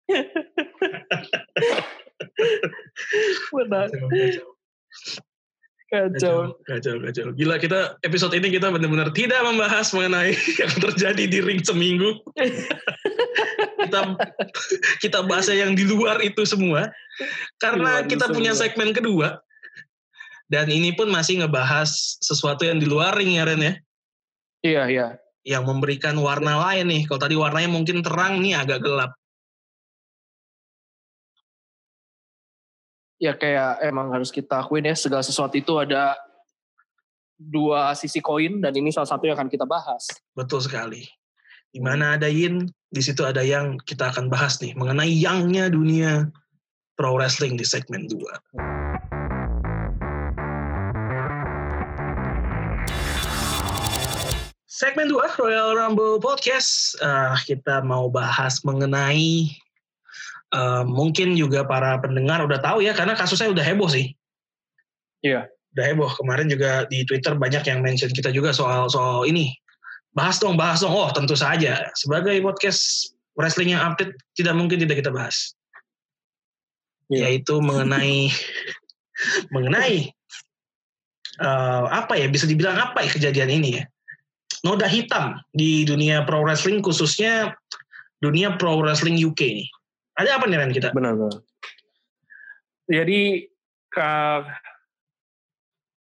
[3.54, 3.88] Benar.
[5.94, 6.58] Kacau.
[6.66, 7.28] Kacau, kacau.
[7.38, 12.18] Gila kita episode ini kita benar-benar tidak membahas mengenai yang terjadi di ring seminggu.
[13.86, 14.02] kita
[15.06, 16.90] kita bahas yang di luar itu semua.
[17.62, 18.74] Karena luar kita punya semua.
[18.74, 19.38] segmen kedua.
[20.50, 21.94] Dan ini pun masih ngebahas
[22.26, 23.74] sesuatu yang di luar ring ya Ren ya.
[24.66, 25.08] Iya, iya.
[25.46, 27.02] Yang memberikan warna lain nih.
[27.06, 29.14] Kalau tadi warnanya mungkin terang nih agak gelap.
[33.24, 36.20] Ya kayak emang harus kita akuin ya segala sesuatu itu ada
[37.40, 40.12] dua sisi koin dan ini salah satu yang akan kita bahas.
[40.36, 41.08] Betul sekali.
[41.72, 46.28] Di mana ada yin, di situ ada yang kita akan bahas nih mengenai yangnya dunia
[47.00, 48.20] pro wrestling di segmen 2.
[54.68, 59.48] Segmen 2 Royal Rumble Podcast, uh, kita mau bahas mengenai
[60.54, 64.14] uh, mungkin juga para pendengar udah tahu ya karena kasusnya udah heboh sih.
[65.26, 65.50] Iya.
[65.74, 66.12] Udah heboh.
[66.14, 69.52] Kemarin juga di Twitter banyak yang mention kita juga soal soal ini.
[70.14, 70.94] Bahas dong, bahas dong.
[70.94, 71.90] Oh tentu saja.
[71.98, 75.58] Sebagai podcast wrestling yang update tidak mungkin tidak kita bahas.
[77.10, 77.34] Iya.
[77.34, 78.30] Yaitu mengenai
[79.54, 80.14] mengenai
[81.42, 83.84] uh, apa ya bisa dibilang apa ya kejadian ini ya.
[84.64, 87.52] Noda hitam di dunia pro wrestling khususnya
[88.24, 89.68] dunia pro wrestling UK nih
[90.14, 90.94] ada apa nih Ren kita?
[90.94, 91.42] Benar, benar.
[92.86, 93.50] Jadi
[93.90, 94.10] ke,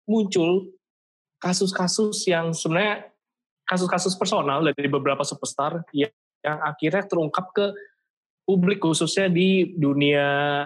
[0.10, 0.74] muncul
[1.38, 3.14] kasus-kasus yang sebenarnya
[3.70, 6.10] kasus-kasus personal dari beberapa superstar yang,
[6.42, 7.70] yang akhirnya terungkap ke
[8.50, 10.66] publik khususnya di dunia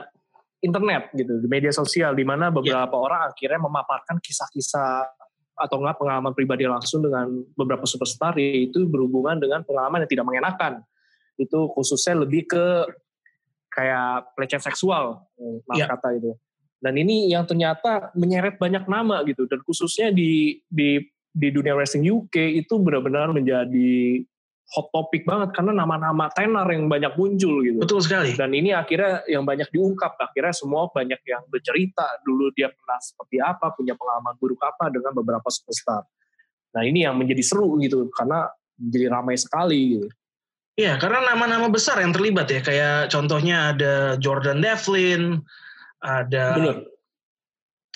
[0.64, 3.04] internet gitu, di media sosial di mana beberapa yeah.
[3.04, 5.04] orang akhirnya memaparkan kisah-kisah
[5.54, 10.74] atau enggak pengalaman pribadi langsung dengan beberapa superstar yaitu berhubungan dengan pengalaman yang tidak mengenakan.
[11.36, 12.88] Itu khususnya lebih ke
[13.74, 15.26] kayak pelecehan seksual
[15.66, 15.90] maaf yeah.
[15.90, 16.32] kata itu
[16.84, 21.02] dan ini yang ternyata menyeret banyak nama gitu dan khususnya di di
[21.34, 24.22] di dunia wrestling UK itu benar-benar menjadi
[24.74, 27.78] hot topic banget karena nama-nama tenar yang banyak muncul gitu.
[27.84, 28.34] Betul sekali.
[28.34, 33.38] Dan ini akhirnya yang banyak diungkap, akhirnya semua banyak yang bercerita dulu dia pernah seperti
[33.44, 36.08] apa, punya pengalaman buruk apa dengan beberapa superstar.
[36.74, 38.50] Nah ini yang menjadi seru gitu karena
[38.80, 40.08] jadi ramai sekali gitu.
[40.74, 42.62] Iya, karena nama-nama besar yang terlibat ya.
[42.66, 45.38] Kayak contohnya ada Jordan Devlin,
[46.02, 46.78] ada Bener.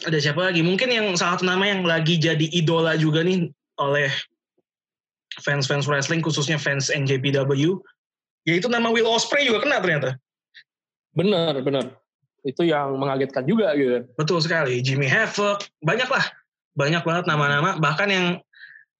[0.05, 0.61] ada siapa lagi?
[0.61, 3.49] Mungkin yang salah satu nama yang lagi jadi idola juga nih
[3.81, 4.13] oleh
[5.41, 7.77] fans-fans wrestling khususnya fans NJPW
[8.47, 10.15] yaitu nama Will Ospreay juga kena ternyata.
[11.17, 11.97] Bener, bener.
[12.45, 14.07] Itu yang mengagetkan juga gitu.
[14.15, 14.79] Betul sekali.
[14.79, 16.25] Jimmy Havoc, banyak lah.
[16.77, 17.75] Banyak banget nama-nama.
[17.81, 18.27] Bahkan yang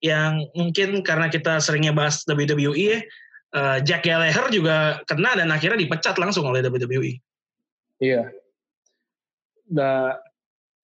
[0.04, 3.00] yang mungkin karena kita seringnya bahas WWE ya,
[3.56, 7.22] uh, Jack Gallagher juga kena dan akhirnya dipecat langsung oleh WWE.
[8.02, 8.32] Iya.
[9.68, 10.16] Da,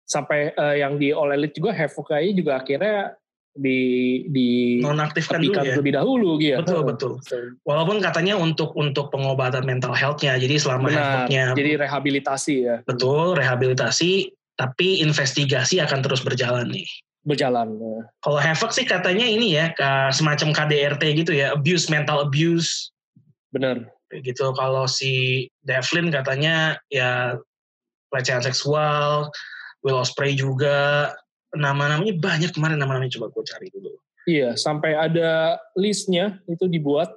[0.08, 3.18] sampai uh, yang di All Elite juga Havoc juga akhirnya
[3.58, 3.82] di
[4.30, 4.49] di
[4.80, 5.76] nonaktifkan dulu ya.
[5.82, 6.62] lebih dahulu gitu.
[6.62, 7.12] Betul betul.
[7.66, 10.38] Walaupun katanya untuk untuk pengobatan mental health-nya.
[10.38, 11.26] Jadi selama Benar,
[11.58, 12.76] Jadi rehabilitasi ya.
[12.86, 16.88] Betul, rehabilitasi tapi investigasi akan terus berjalan nih.
[17.28, 17.75] Berjalan.
[18.23, 19.75] Kalau Havoc sih katanya ini ya
[20.15, 22.95] semacam KDRT gitu ya, abuse mental abuse.
[23.51, 23.91] Benar.
[24.07, 27.36] Gitu kalau si Devlin katanya ya
[28.07, 29.28] pelecehan seksual,
[29.84, 31.11] Will Ospreay juga
[31.51, 33.91] nama-namanya banyak kemarin nama-namanya coba gue cari dulu.
[34.28, 37.11] Iya, sampai ada listnya itu dibuat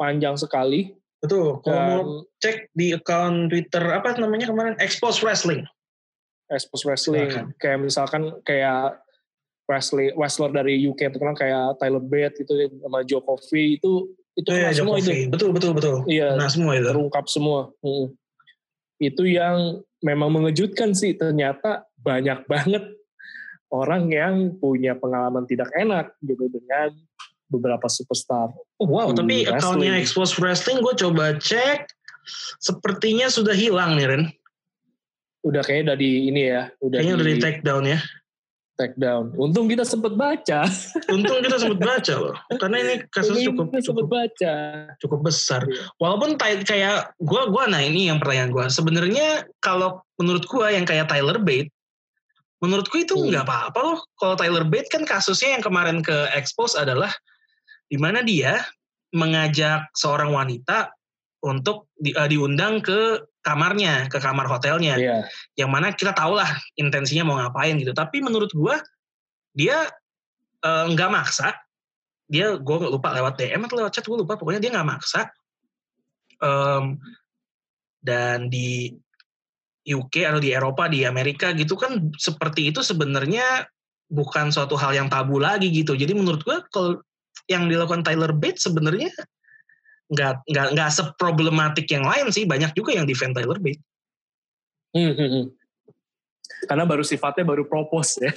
[0.00, 0.96] panjang sekali.
[1.20, 1.60] Betul.
[1.60, 2.02] Kalau mau
[2.40, 5.64] cek di account Twitter apa namanya kemarin Expose Wrestling.
[6.52, 7.28] Expose Wrestling.
[7.28, 7.52] Silahkan.
[7.60, 9.03] Kayak misalkan kayak
[9.64, 14.50] wrestler wrestler dari UK itu kan kayak Tyler Bate itu sama Joe Coffey itu itu
[14.50, 15.30] oh, iya, semua itu.
[15.30, 15.96] Betul betul betul.
[16.10, 16.34] Iya.
[16.34, 16.90] Nah semua itu.
[16.90, 17.70] Terungkap semua.
[17.86, 18.10] Hmm.
[18.98, 22.82] Itu yang memang mengejutkan sih ternyata banyak banget
[23.70, 26.94] orang yang punya pengalaman tidak enak gitu dengan
[27.50, 28.50] beberapa superstar.
[28.82, 31.86] Oh, wow, tapi akunnya Expose Wrestling gue coba cek,
[32.58, 34.24] sepertinya sudah hilang nih Ren.
[35.46, 36.62] Udah kayaknya udah di ini ya.
[36.82, 37.98] Udah kayaknya di, udah di take down ya.
[38.74, 39.30] Take down.
[39.38, 40.66] Untung kita sempat baca.
[41.14, 42.34] Untung kita sempat baca loh.
[42.58, 44.54] Karena ini kasus ini cukup cukup baca.
[44.98, 45.62] Cukup besar.
[45.62, 45.94] Iya.
[46.02, 48.66] Walaupun kayak gue gua nah ini yang pertanyaan gue.
[48.66, 51.70] Sebenarnya kalau menurut gue yang kayak Tyler Bate
[52.64, 53.28] Menurutku itu hmm.
[53.28, 53.52] nggak hmm.
[53.52, 54.00] apa-apa loh.
[54.16, 57.12] Kalau Tyler Bate kan kasusnya yang kemarin ke expose adalah
[57.92, 58.64] di mana dia
[59.12, 60.88] mengajak seorang wanita
[61.44, 64.96] untuk di, uh, diundang ke kamarnya, ke kamar hotelnya.
[64.96, 65.22] Yeah.
[65.54, 66.48] Yang mana kita tahu lah
[66.80, 67.92] intensinya mau ngapain gitu.
[67.92, 68.80] Tapi menurut gua
[69.52, 69.92] dia
[70.64, 71.52] nggak uh, maksa.
[72.24, 74.40] Dia gue lupa lewat DM atau lewat chat gue lupa.
[74.40, 75.28] Pokoknya dia nggak maksa.
[76.40, 76.96] Um,
[78.00, 78.96] dan di
[79.84, 83.68] UK atau di Eropa di Amerika gitu kan seperti itu sebenarnya
[84.08, 87.00] bukan suatu hal yang tabu lagi gitu jadi menurut gua kalau
[87.48, 89.12] yang dilakukan Tyler Bates sebenarnya
[90.12, 93.80] nggak nggak nggak seproblematik yang lain sih banyak juga yang defend Tyler Bates
[94.92, 95.44] hmm, hmm, hmm.
[96.68, 98.32] karena baru sifatnya baru propose ya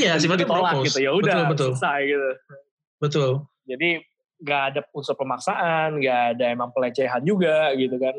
[0.00, 0.86] iya sifatnya ditolak propose.
[0.88, 1.68] gitu ya udah betul, betul.
[1.76, 2.30] selesai gitu
[3.00, 3.30] betul
[3.68, 3.90] jadi
[4.40, 8.16] nggak ada unsur pemaksaan nggak ada emang pelecehan juga gitu kan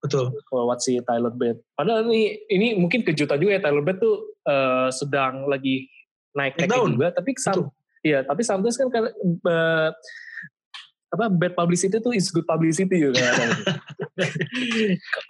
[0.00, 0.32] Betul.
[0.48, 1.60] Lewat si Tyler Bate.
[1.76, 5.92] Padahal ini ini mungkin kejutan juga ya Tyler Bate tuh uh, sedang lagi
[6.32, 7.68] naik naik juga, tapi sam,
[8.00, 9.12] iya, tapi sometimes kan kan
[9.44, 9.90] uh,
[11.10, 13.18] apa bad publicity itu is good publicity juga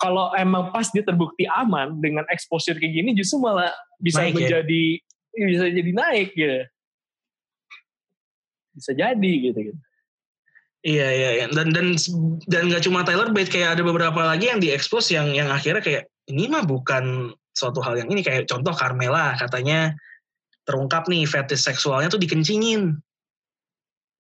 [0.03, 4.37] Kalau emang pas dia terbukti aman dengan exposure kayak gini justru malah bisa naik, ya?
[4.37, 4.85] menjadi
[5.33, 5.47] ya?
[5.47, 6.57] bisa jadi naik ya.
[8.77, 9.81] Bisa jadi gitu gitu.
[10.81, 11.93] Iya iya iya dan dan
[12.49, 16.09] dan nggak cuma Tyler Bate kayak ada beberapa lagi yang diekspos yang yang akhirnya kayak
[16.25, 19.93] ini mah bukan suatu hal yang ini kayak contoh Carmela katanya
[20.65, 22.97] terungkap nih fetish seksualnya tuh dikencingin.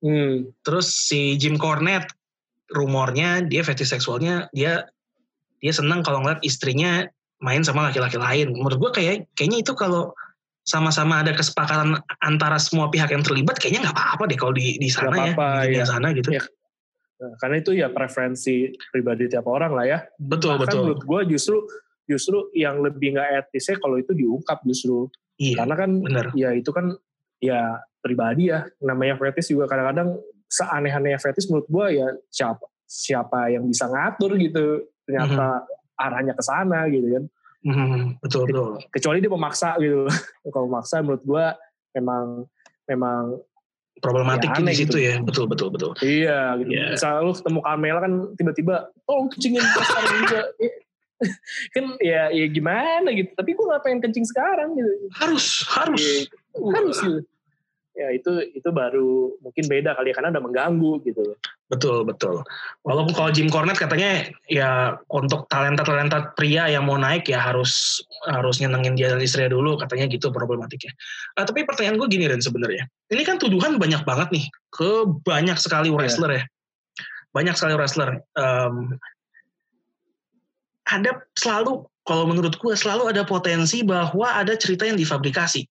[0.00, 0.48] Hmm.
[0.64, 2.08] Terus si Jim Cornette
[2.72, 4.88] rumornya dia fetish seksualnya dia
[5.60, 7.04] dia senang kalau ngeliat istrinya
[7.40, 8.56] main sama laki-laki lain.
[8.56, 10.12] Menurut gua kayak kayaknya itu kalau
[10.64, 14.88] sama-sama ada kesepakatan antara semua pihak yang terlibat kayaknya nggak apa-apa deh kalau di di
[14.92, 15.84] sana gak apa -apa, ya, ya.
[15.88, 16.28] sana gitu.
[16.36, 16.44] Ya.
[17.20, 19.98] Nah, karena itu ya preferensi pribadi tiap orang lah ya.
[20.16, 20.80] Betul Bahkan betul.
[20.80, 21.56] menurut gue justru
[22.08, 25.06] justru yang lebih nggak etisnya kalau itu diungkap justru.
[25.40, 26.26] Iya, karena kan bener.
[26.36, 26.92] ya itu kan
[27.40, 30.16] ya pribadi ya namanya fetish juga kadang-kadang
[30.50, 36.02] seaneh-aneh fetish menurut gue ya siapa siapa yang bisa ngatur gitu ternyata mm -hmm.
[36.02, 37.24] arahnya ke sana gitu kan.
[37.60, 38.80] Hmm, betul betul.
[38.88, 40.08] Kecuali dia memaksa gitu.
[40.54, 41.54] Kalau memaksa menurut gua
[41.92, 42.48] memang
[42.88, 43.36] memang
[44.00, 44.98] problematik ya, di situ gitu.
[44.98, 45.14] ya.
[45.20, 45.92] Betul betul betul.
[46.00, 46.72] Iya gitu.
[46.72, 46.96] Yeah.
[46.96, 48.76] Misal lu ketemu Carmela kan tiba-tiba
[49.06, 50.42] oh kencingin sekarang juga.
[51.76, 53.30] kan ya ya gimana gitu.
[53.36, 54.92] Tapi gua gak pengen kencing sekarang gitu.
[55.20, 56.00] Harus harus.
[56.00, 57.20] Ya, harus gitu.
[58.00, 61.36] Ya itu itu baru mungkin beda kali ya karena udah mengganggu gitu
[61.70, 62.42] Betul, betul.
[62.82, 68.58] Walaupun kalau Jim Cornette katanya ya untuk talenta-talenta pria yang mau naik ya harus harus
[68.58, 70.90] nyenengin dia dan istrinya dulu, katanya gitu problematiknya.
[71.38, 72.90] Uh, tapi pertanyaan gue gini Ren sebenarnya.
[73.14, 76.42] Ini kan tuduhan banyak banget nih ke banyak sekali wrestler yeah.
[76.42, 76.44] ya.
[77.38, 78.18] Banyak sekali wrestler.
[78.34, 78.98] Um,
[80.90, 85.70] ada selalu, kalau menurut gue selalu ada potensi bahwa ada cerita yang difabrikasi.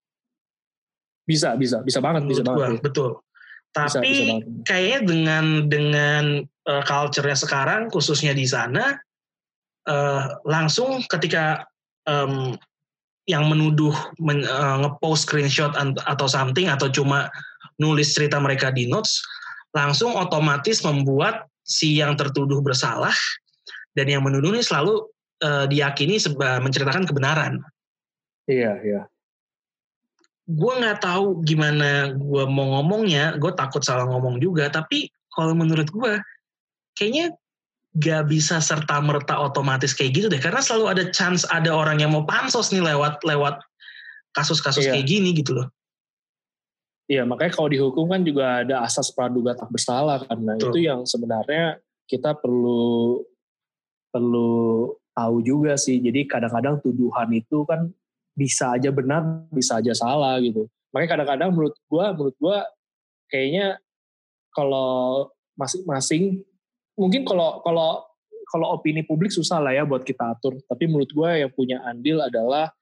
[1.30, 2.82] Bisa, bisa, bisa banget, bisa banget.
[2.82, 3.12] Gua, betul
[3.70, 6.24] tapi bisa, bisa kayaknya dengan dengan
[6.66, 8.98] uh, culture-nya sekarang khususnya di sana
[9.86, 11.70] uh, langsung ketika
[12.10, 12.58] um,
[13.30, 15.70] yang menuduh men, uh, ngepost screenshot
[16.10, 17.30] atau something atau cuma
[17.78, 19.22] nulis cerita mereka di notes
[19.78, 23.14] langsung otomatis membuat si yang tertuduh bersalah
[23.94, 25.06] dan yang menuduh ini selalu
[25.46, 27.62] uh, diyakini seba, menceritakan kebenaran.
[28.50, 29.02] Iya, iya
[30.50, 34.66] gue nggak tahu gimana gue mau ngomongnya, gue takut salah ngomong juga.
[34.74, 36.14] Tapi kalau menurut gue,
[36.98, 37.38] kayaknya
[37.98, 40.42] gak bisa serta merta otomatis kayak gitu deh.
[40.42, 43.62] Karena selalu ada chance ada orang yang mau pansos nih lewat lewat
[44.34, 44.98] kasus-kasus iya.
[44.98, 45.68] kayak gini gitu loh.
[47.10, 50.70] Iya, makanya kalau dihukum kan juga ada asas praduga tak bersalah karena Tuh.
[50.70, 53.26] itu yang sebenarnya kita perlu
[54.14, 55.98] perlu tahu juga sih.
[55.98, 57.90] Jadi kadang-kadang tuduhan itu kan
[58.34, 60.70] bisa aja benar, bisa aja salah gitu.
[60.94, 62.58] Makanya kadang-kadang menurut gue, menurut gue
[63.30, 63.78] kayaknya
[64.54, 66.42] kalau masing-masing,
[66.98, 68.10] mungkin kalau kalau
[68.50, 70.58] kalau opini publik susah lah ya buat kita atur.
[70.66, 72.74] Tapi menurut gue yang punya andil adalah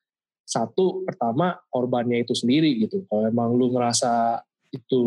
[0.47, 3.03] satu pertama korbannya itu sendiri gitu.
[3.11, 4.39] Kalau emang lu ngerasa
[4.71, 5.03] itu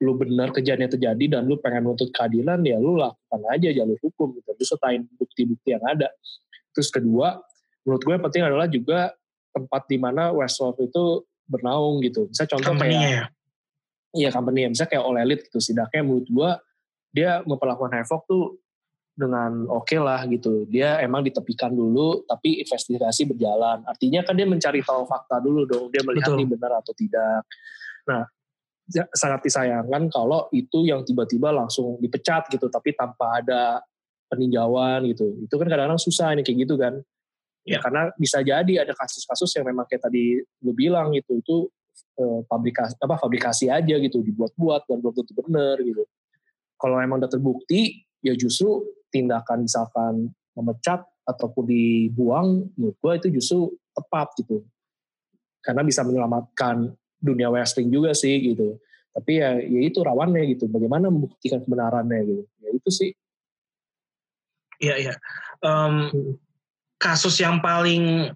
[0.00, 4.34] lu benar kejadian terjadi dan lu pengen nuntut keadilan ya lu lakukan aja jalur hukum
[4.34, 4.50] gitu.
[4.58, 6.10] Terus setain bukti-bukti yang ada.
[6.74, 7.38] Terus kedua,
[7.86, 9.14] menurut gue yang penting adalah juga
[9.50, 12.30] tempat di mana Westworld itu bernaung gitu.
[12.30, 13.24] Bisa contoh company kayak ya?
[14.10, 15.58] Iya company Bisa kayak All Elite gitu.
[15.58, 16.50] Sidaknya menurut gua
[17.10, 18.44] dia memperlakukan Havoc tuh
[19.14, 20.64] dengan oke okay lah gitu.
[20.70, 23.82] Dia emang ditepikan dulu tapi investigasi berjalan.
[23.84, 25.90] Artinya kan dia mencari tahu fakta dulu dong.
[25.90, 27.44] Dia melihat ini benar atau tidak.
[28.08, 28.24] Nah,
[29.14, 33.84] sangat disayangkan kalau itu yang tiba-tiba langsung dipecat gitu tapi tanpa ada
[34.30, 35.36] peninjauan gitu.
[35.42, 37.02] Itu kan kadang-kadang susah nih kayak gitu kan.
[37.64, 41.56] Ya karena bisa jadi ada kasus-kasus yang memang kayak tadi lu bilang gitu itu
[42.16, 46.04] eh, fabrikasi apa fabrikasi aja gitu dibuat-buat dan belum tentu benar gitu.
[46.80, 53.60] Kalau memang udah terbukti ya justru tindakan misalkan memecat ataupun dibuang menurut gue itu justru
[53.92, 54.64] tepat gitu.
[55.60, 56.88] Karena bisa menyelamatkan
[57.20, 58.80] dunia wrestling juga sih gitu.
[59.12, 60.64] Tapi ya, ya itu rawannya gitu.
[60.70, 62.44] Bagaimana membuktikan kebenarannya gitu.
[62.64, 63.10] Ya itu sih.
[64.80, 65.14] Iya iya.
[65.60, 66.08] Um,
[67.00, 68.28] kasus yang paling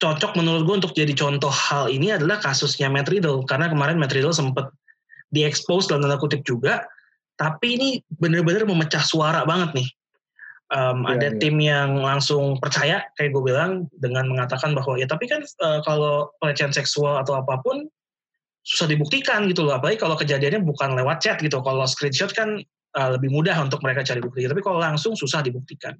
[0.00, 3.44] cocok menurut gue untuk jadi contoh hal ini adalah kasusnya Matt Riddle.
[3.46, 4.72] Karena kemarin Matt Riddle sempat
[5.30, 6.82] diekspos dalam tanda kutip juga.
[7.36, 9.88] Tapi ini benar-benar memecah suara banget nih.
[10.72, 11.38] Um, ya, ada ya.
[11.38, 16.32] tim yang langsung percaya kayak gue bilang dengan mengatakan bahwa ya tapi kan uh, kalau
[16.40, 17.84] pelecehan seksual atau apa pun
[18.64, 19.76] susah dibuktikan gitu loh.
[19.76, 21.60] Apalagi kalau kejadiannya bukan lewat chat gitu.
[21.60, 22.64] Kalau screenshot kan
[22.96, 24.48] uh, lebih mudah untuk mereka cari bukti.
[24.48, 25.92] Tapi kalau langsung susah dibuktikan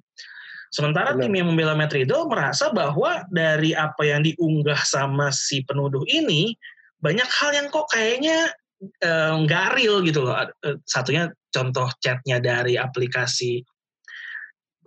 [0.75, 1.23] Sementara Benar.
[1.23, 6.51] tim yang membela Matt Riddle merasa bahwa dari apa yang diunggah sama si penuduh ini
[6.99, 8.51] banyak hal yang kok kayaknya
[8.99, 10.35] eh, nggak real gitu loh.
[10.35, 13.63] Eh, satunya contoh chatnya dari aplikasi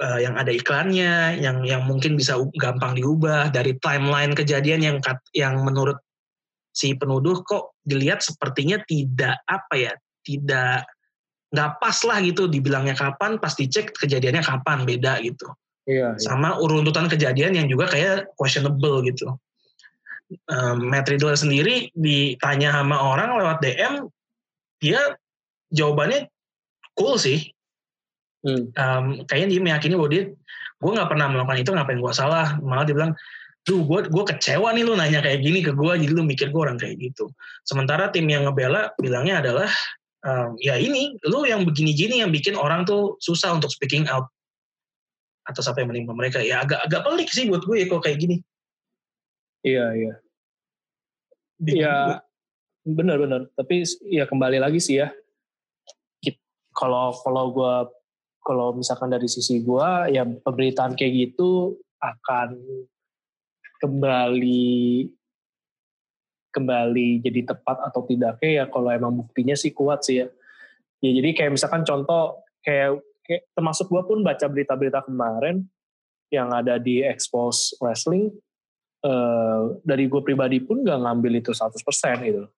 [0.04, 4.96] uh, yang ada iklannya, yang yang mungkin bisa gampang diubah dari timeline kejadian yang
[5.32, 5.96] yang menurut
[6.76, 10.84] si penuduh kok dilihat sepertinya tidak apa ya, tidak
[11.48, 15.48] nggak pas lah gitu dibilangnya kapan pas dicek kejadiannya kapan beda gitu
[15.88, 19.40] Iya, iya, sama uruntutan kejadian yang juga kayak questionable gitu.
[20.52, 24.04] Um, Matt Riddle sendiri ditanya sama orang lewat DM,
[24.84, 25.00] dia
[25.72, 26.28] jawabannya
[26.92, 27.56] cool sih.
[28.44, 28.68] Hmm.
[28.76, 30.24] Um, kayaknya dia meyakini bahwa dia,
[30.76, 32.60] gue nggak pernah melakukan itu, ngapain gue salah.
[32.60, 33.12] Malah dia bilang,
[33.64, 36.60] duh gue gue kecewa nih lu nanya kayak gini ke gue, jadi lu mikir gue
[36.60, 37.32] orang kayak gitu.
[37.64, 39.72] Sementara tim yang ngebela bilangnya adalah,
[40.28, 44.28] um, ya ini, lu yang begini-gini yang bikin orang tuh susah untuk speaking out
[45.48, 46.44] atas apa yang menimpa mereka.
[46.44, 48.36] Ya agak agak pelik sih buat gue ya kok kayak gini.
[49.64, 50.14] Iya iya.
[51.58, 51.96] Iya
[52.88, 55.08] benar-benar tapi ya kembali lagi sih ya.
[56.76, 57.74] Kalau kalau gue
[58.44, 62.54] kalau misalkan dari sisi gue ya pemberitaan kayak gitu akan
[63.82, 65.10] kembali
[66.54, 70.26] kembali jadi tepat atau tidaknya ya kalau emang buktinya sih kuat sih ya.
[71.02, 73.02] Ya jadi kayak misalkan contoh kayak
[73.52, 75.68] termasuk gue pun baca berita-berita kemarin
[76.32, 78.32] yang ada di expose wrestling
[79.04, 81.76] uh, dari gue pribadi pun gak ngambil itu 100%
[82.24, 82.48] gitu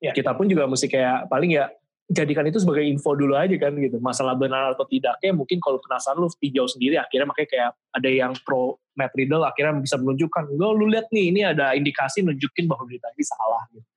[0.00, 0.12] Ya.
[0.12, 1.72] Kita pun juga mesti kayak paling ya
[2.06, 3.96] jadikan itu sebagai info dulu aja kan gitu.
[3.98, 8.32] Masalah benar atau tidaknya mungkin kalau penasaran lu tinjau sendiri akhirnya makanya kayak ada yang
[8.44, 12.88] pro Matt Riddle akhirnya bisa menunjukkan, gue lu lihat nih ini ada indikasi nunjukin bahwa
[12.88, 13.88] berita ini salah gitu.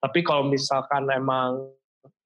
[0.00, 1.76] Tapi kalau misalkan emang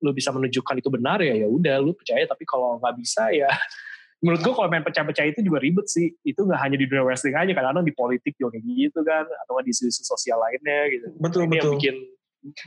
[0.05, 2.25] lu bisa menunjukkan itu benar ya ya udah lu percaya.
[2.27, 3.49] Tapi kalau nggak bisa ya
[4.25, 6.13] menurut gue kalau main pecah-pecah itu juga ribet sih.
[6.25, 9.61] Itu nggak hanya di dunia wrestling aja kadang-kadang di politik juga kayak gitu kan atau
[9.61, 11.07] di isu-isu sosial lainnya gitu.
[11.21, 11.61] Betul ini betul.
[11.61, 11.97] yang bikin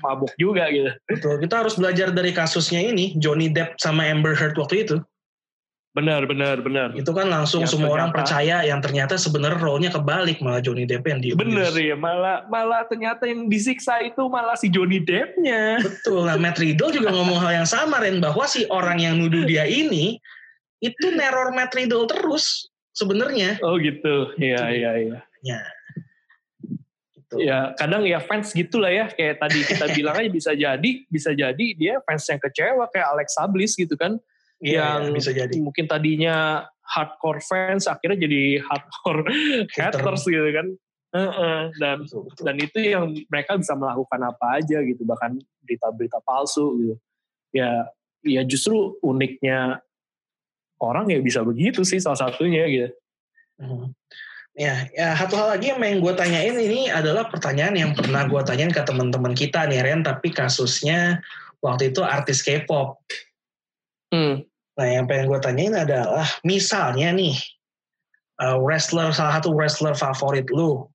[0.01, 0.91] mabuk juga gitu.
[1.05, 1.35] Betul.
[1.43, 4.97] Kita harus belajar dari kasusnya ini Johnny Depp sama Amber Heard waktu itu
[5.97, 6.93] Benar, benar, benar.
[6.93, 10.85] Itu kan langsung yang semua ternyata, orang percaya yang ternyata sebenarnya role-nya kebalik malah Johnny
[10.85, 15.81] Depp yang di Bener ya, malah malah ternyata yang disiksa itu malah si Johnny Depp-nya.
[15.81, 19.41] Betul, nah Matt Riddle juga ngomong hal yang sama Ren bahwa si orang yang nuduh
[19.49, 20.21] dia ini
[20.85, 23.57] itu neror Matt Riddle terus sebenarnya.
[23.65, 25.19] Oh gitu, iya iya iya.
[25.41, 25.61] Ya.
[27.17, 27.35] Gitu.
[27.41, 31.65] Ya kadang ya fans gitulah ya kayak tadi kita bilang aja bisa jadi bisa jadi
[31.73, 34.21] dia fans yang kecewa kayak Alex Bliss gitu kan
[34.61, 35.53] yeah, yang bisa jadi.
[35.59, 39.27] mungkin tadinya hardcore fans akhirnya jadi hardcore
[39.77, 40.67] haters gitu kan.
[41.07, 41.59] Uh -uh.
[41.79, 42.43] dan betul, betul.
[42.43, 46.95] dan itu yang mereka bisa melakukan apa aja gitu bahkan berita-berita palsu gitu
[47.55, 47.87] ya
[48.27, 49.79] ya justru uniknya
[50.83, 52.89] orang ya bisa begitu sih salah satunya gitu
[53.61, 53.87] hmm.
[54.59, 58.41] ya ya satu hal lagi yang main gue tanyain ini adalah pertanyaan yang pernah gue
[58.43, 61.23] tanyain ke teman-teman kita nih Ren tapi kasusnya
[61.63, 63.01] waktu itu artis K-pop
[64.13, 64.45] Hmm.
[64.77, 67.35] Nah, yang pengen gue tanyain adalah, misalnya nih,
[68.39, 70.85] uh, wrestler salah satu wrestler favorit lu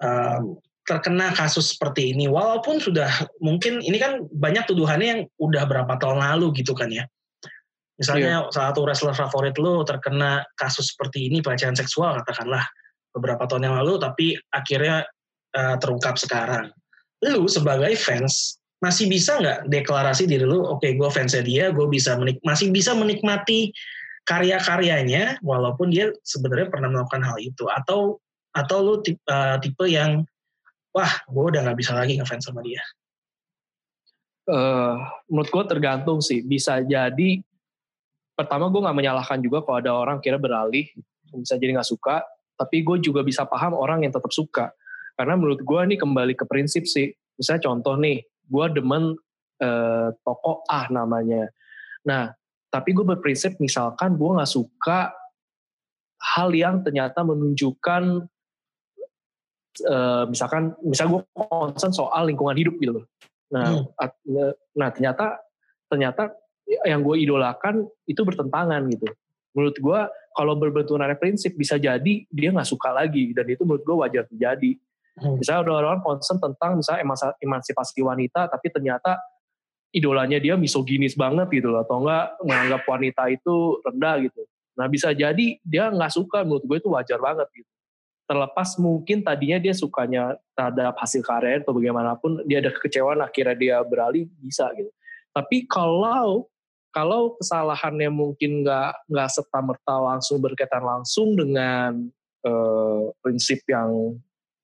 [0.00, 0.56] um,
[0.88, 3.06] terkena kasus seperti ini, walaupun sudah
[3.38, 7.06] mungkin ini kan banyak tuduhannya yang udah berapa tahun lalu gitu kan ya.
[8.00, 8.50] Misalnya yeah.
[8.50, 12.64] salah satu wrestler favorit lu terkena kasus seperti ini pelecehan seksual katakanlah
[13.12, 15.04] beberapa tahun yang lalu, tapi akhirnya
[15.54, 16.72] uh, terungkap sekarang.
[17.22, 21.86] Lu sebagai fans masih bisa nggak deklarasi diri lu, oke okay, gue fansnya dia, gue
[21.86, 23.70] bisa menik masih bisa menikmati
[24.26, 28.18] karya-karyanya walaupun dia sebenarnya pernah melakukan hal itu atau
[28.52, 30.26] atau lu tipe, uh, tipe yang
[30.90, 32.82] wah gue udah nggak bisa lagi ngefans sama dia.
[34.42, 34.98] Uh,
[35.30, 37.38] menurut gue tergantung sih, bisa jadi
[38.34, 40.90] pertama gue nggak menyalahkan juga kalau ada orang kira beralih,
[41.38, 42.26] bisa jadi nggak suka,
[42.58, 44.74] tapi gue juga bisa paham orang yang tetap suka.
[45.14, 49.14] Karena menurut gue nih kembali ke prinsip sih, misalnya contoh nih, gue demen
[49.62, 51.50] uh, toko A namanya.
[52.06, 52.34] Nah,
[52.72, 55.12] tapi gue berprinsip misalkan gue nggak suka
[56.22, 58.26] hal yang ternyata menunjukkan
[59.90, 63.02] uh, misalkan misal gue concern soal lingkungan hidup gitu
[63.52, 64.56] Nah, hmm.
[64.72, 65.36] nah ternyata
[65.92, 66.32] ternyata
[66.88, 69.06] yang gue idolakan itu bertentangan gitu.
[69.52, 70.00] Menurut gue
[70.32, 74.80] kalau berbenturan prinsip bisa jadi dia nggak suka lagi dan itu menurut gue wajar terjadi.
[75.18, 75.36] Hmm.
[75.36, 77.04] Misalnya ada orang concern tentang misalnya
[77.40, 79.20] emansipasi wanita, tapi ternyata
[79.92, 84.42] idolanya dia misoginis banget gitu loh, atau enggak menganggap wanita itu rendah gitu.
[84.72, 87.68] Nah bisa jadi dia nggak suka, menurut gue itu wajar banget gitu.
[88.24, 93.76] Terlepas mungkin tadinya dia sukanya terhadap hasil karya atau bagaimanapun, dia ada kekecewaan akhirnya dia
[93.84, 94.88] beralih bisa gitu.
[95.36, 96.48] Tapi kalau
[96.92, 102.08] kalau kesalahannya mungkin nggak nggak serta merta langsung berkaitan langsung dengan
[102.44, 104.16] uh, prinsip yang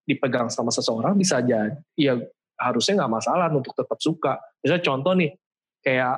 [0.09, 2.17] dipegang sama seseorang bisa jadi ya
[2.57, 4.41] harusnya nggak masalah untuk tetap suka.
[4.65, 5.31] Misalnya contoh nih
[5.85, 6.17] kayak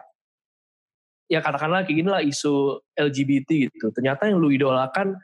[1.30, 3.86] ya katakanlah kayak gini lah isu LGBT gitu.
[3.92, 5.18] Ternyata yang lu idolakan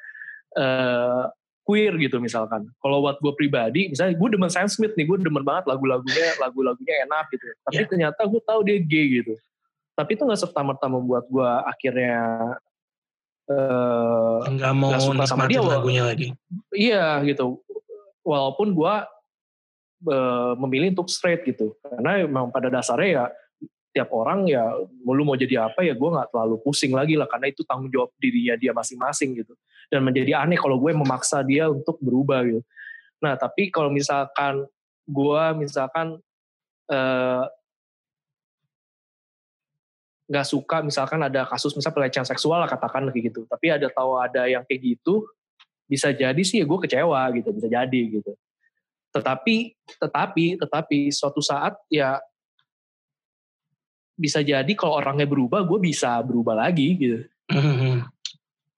[0.59, 1.31] uh,
[1.67, 2.71] queer gitu misalkan.
[2.79, 7.11] Kalau buat gue pribadi, misalnya gue demen Sam Smith nih, gue demen banget lagu-lagunya, lagu-lagunya
[7.11, 7.45] enak gitu.
[7.67, 7.89] Tapi yeah.
[7.91, 9.35] ternyata gue tahu dia gay gitu.
[9.99, 12.21] Tapi itu nggak serta merta membuat gue akhirnya
[13.51, 16.31] uh, nggak mau gak suka sama dia lagunya lagi.
[16.71, 17.66] Iya gitu
[18.27, 18.95] walaupun gue
[20.11, 21.79] uh, memilih untuk straight gitu.
[21.79, 23.24] Karena memang pada dasarnya ya
[23.95, 24.77] tiap orang ya
[25.09, 28.12] lu mau jadi apa ya gue nggak terlalu pusing lagi lah karena itu tanggung jawab
[28.18, 29.55] dirinya dia masing-masing gitu.
[29.87, 32.61] Dan menjadi aneh kalau gue memaksa dia untuk berubah gitu.
[33.22, 34.66] Nah tapi kalau misalkan
[35.07, 36.18] gue misalkan
[36.91, 37.45] eh,
[40.27, 43.49] nggak uh, suka misalkan ada kasus misal pelecehan seksual lah katakan kayak gitu.
[43.49, 45.24] Tapi ada tahu ada yang kayak gitu
[45.87, 48.34] bisa jadi sih ya gue kecewa gitu bisa jadi gitu.
[49.14, 49.72] Tetapi
[50.03, 52.18] tetapi tetapi suatu saat ya
[54.18, 57.18] bisa jadi kalau orangnya berubah gue bisa berubah lagi gitu.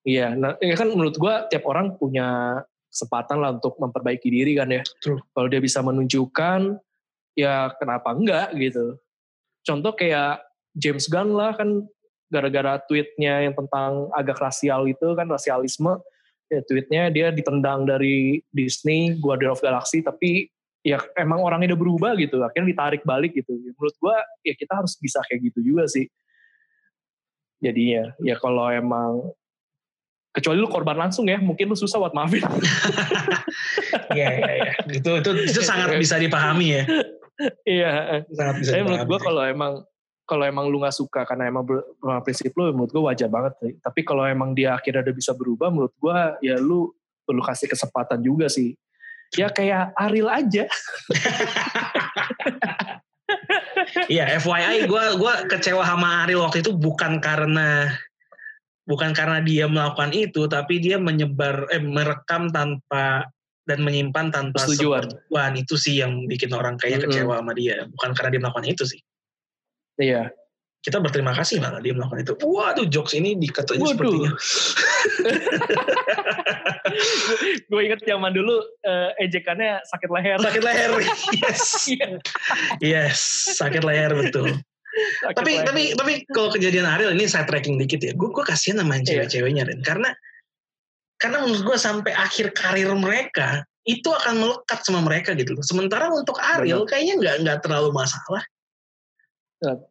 [0.08, 4.68] Iya nah ya kan menurut gue tiap orang punya kesempatan lah untuk memperbaiki diri kan
[4.68, 4.82] ya.
[5.04, 6.76] Kalau dia bisa menunjukkan
[7.36, 9.00] ya kenapa enggak gitu.
[9.64, 10.42] Contoh kayak
[10.72, 11.84] James Gunn lah kan
[12.28, 15.96] gara-gara tweetnya yang tentang agak rasial itu kan rasialisme
[16.48, 20.48] ya, tweetnya dia ditendang dari Disney Guardian of Galaxy tapi
[20.82, 23.52] ya emang orangnya udah berubah gitu akhirnya ditarik balik gitu.
[23.54, 24.16] Menurut gue
[24.48, 26.08] ya kita harus bisa kayak gitu juga sih.
[27.60, 29.34] Jadinya ya kalau emang
[30.32, 32.44] kecuali lu korban langsung ya mungkin lu susah buat maafin.
[34.08, 34.72] Iya iya iya.
[34.88, 36.84] Itu itu itu sangat bisa dipahami ya.
[37.68, 37.92] iya.
[38.32, 39.72] Sangat bisa tapi menurut gue kalau emang
[40.28, 41.64] kalau emang lu nggak suka karena emang
[42.20, 43.72] prinsip lu menurut gue wajar banget sih.
[43.80, 46.92] tapi kalau emang dia akhirnya udah bisa berubah menurut gue ya lu
[47.24, 48.76] perlu kasih kesempatan juga sih
[49.32, 50.68] ya kayak Aril aja
[54.08, 57.92] Iya, FYI gue gua kecewa sama Ariel waktu itu bukan karena
[58.88, 63.28] bukan karena dia melakukan itu, tapi dia menyebar eh merekam tanpa
[63.68, 65.12] dan menyimpan tanpa Persetujuan.
[65.12, 65.50] sepersetujuan.
[65.60, 69.00] Itu sih yang bikin orang kayaknya kecewa sama dia, bukan karena dia melakukan itu sih.
[70.00, 70.32] Iya
[70.78, 72.32] Kita berterima kasih malah dia melakukan itu.
[72.38, 73.92] Waduh, jokes ini dikatanya Waduh.
[73.98, 74.30] sepertinya.
[77.68, 78.54] gue inget zaman dulu
[78.86, 80.90] eh, ejekannya sakit leher Sakit leher.
[81.42, 81.60] Yes.
[81.90, 82.08] Iya,
[82.80, 83.18] Yes,
[83.58, 84.54] sakit leher betul.
[85.22, 85.66] sakit tapi leher.
[85.66, 89.04] tapi tapi kalau kejadian Ariel ini saya tracking dikit ya gue gue kasihan sama Iya.
[89.26, 90.10] cewek-ceweknya Ren karena
[91.18, 96.06] karena menurut gue sampai akhir karir mereka itu akan melekat sama mereka gitu loh sementara
[96.10, 98.42] untuk Ariel kayaknya nggak nggak terlalu masalah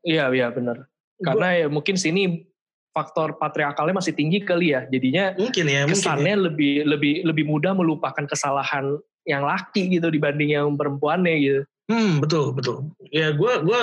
[0.04, 0.88] iya iya benar.
[1.18, 2.46] Karena ya mungkin sini
[2.94, 4.86] faktor patriarkalnya masih tinggi kali ya.
[4.90, 6.02] Jadinya mungkin ya mungkin ya.
[6.02, 8.98] kesannya lebih lebih lebih mudah melupakan kesalahan
[9.28, 11.62] yang laki gitu dibanding yang perempuannya gitu.
[11.92, 12.90] Hmm betul betul.
[13.14, 13.82] Ya gue gue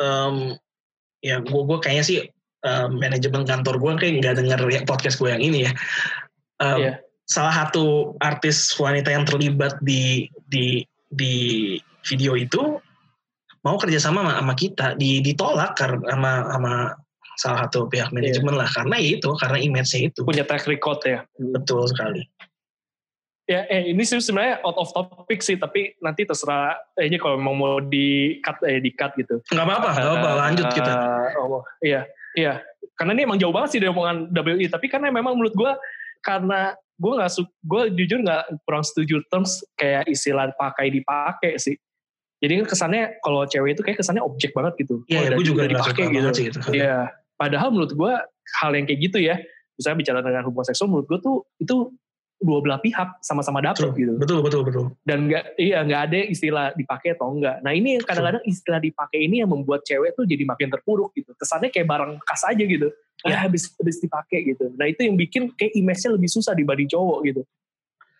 [0.00, 0.56] em,
[1.20, 2.18] ya gue gue kayaknya sih
[2.64, 5.72] em, manajemen kantor gue kayak nggak denger ya podcast gue yang ini ya.
[6.62, 6.92] Em, Iya.
[7.26, 11.34] salah satu artis wanita yang terlibat di di di
[12.06, 12.75] video itu
[13.66, 16.72] mau kerjasama sama, sama kita di, ditolak karena sama sama
[17.36, 20.22] salah satu pihak manajemen lah karena itu karena image-nya itu.
[20.22, 21.26] Punya track record ya.
[21.34, 22.22] Betul sekali.
[23.46, 27.38] Ya eh ini sih sebenarnya out of topic sih tapi nanti terserah eh, ini kalau
[27.38, 29.38] memang mau di cut eh di cut gitu.
[29.50, 30.92] Nggak apa-apa nggak apa-apa lanjut kita.
[30.94, 32.02] Eh, oh, iya
[32.34, 32.62] iya.
[32.96, 35.72] Karena ini emang jauh banget sih dari omongan WI tapi karena memang menurut gue
[36.24, 41.76] karena gue nggak su gue jujur nggak kurang setuju terms kayak istilah pakai dipakai sih
[42.46, 45.36] jadi kan kesannya kalau cewek itu kayak kesannya objek banget gitu Iya, Oh, ya, udah-
[45.36, 46.58] gue juga dipakai gitu banget sih itu.
[46.72, 46.96] Iya,
[47.34, 48.12] padahal menurut gue
[48.56, 49.34] hal yang kayak gitu ya,
[49.74, 51.76] misalnya bicara dengan hubungan seksual, menurut gue tuh itu
[52.36, 54.12] dua belah pihak sama-sama dapet Betul, gitu.
[54.20, 54.84] betul, betul, betul.
[55.02, 57.64] Dan nggak, iya nggak ada istilah dipakai atau enggak.
[57.64, 61.32] Nah ini kadang-kadang istilah dipakai ini yang membuat cewek tuh jadi makin terpuruk gitu.
[61.32, 62.92] Kesannya kayak barang bekas aja gitu.
[63.24, 64.68] Ya habis habis dipakai gitu.
[64.76, 67.42] Nah itu yang bikin kayak image-nya lebih susah dibanding cowok gitu.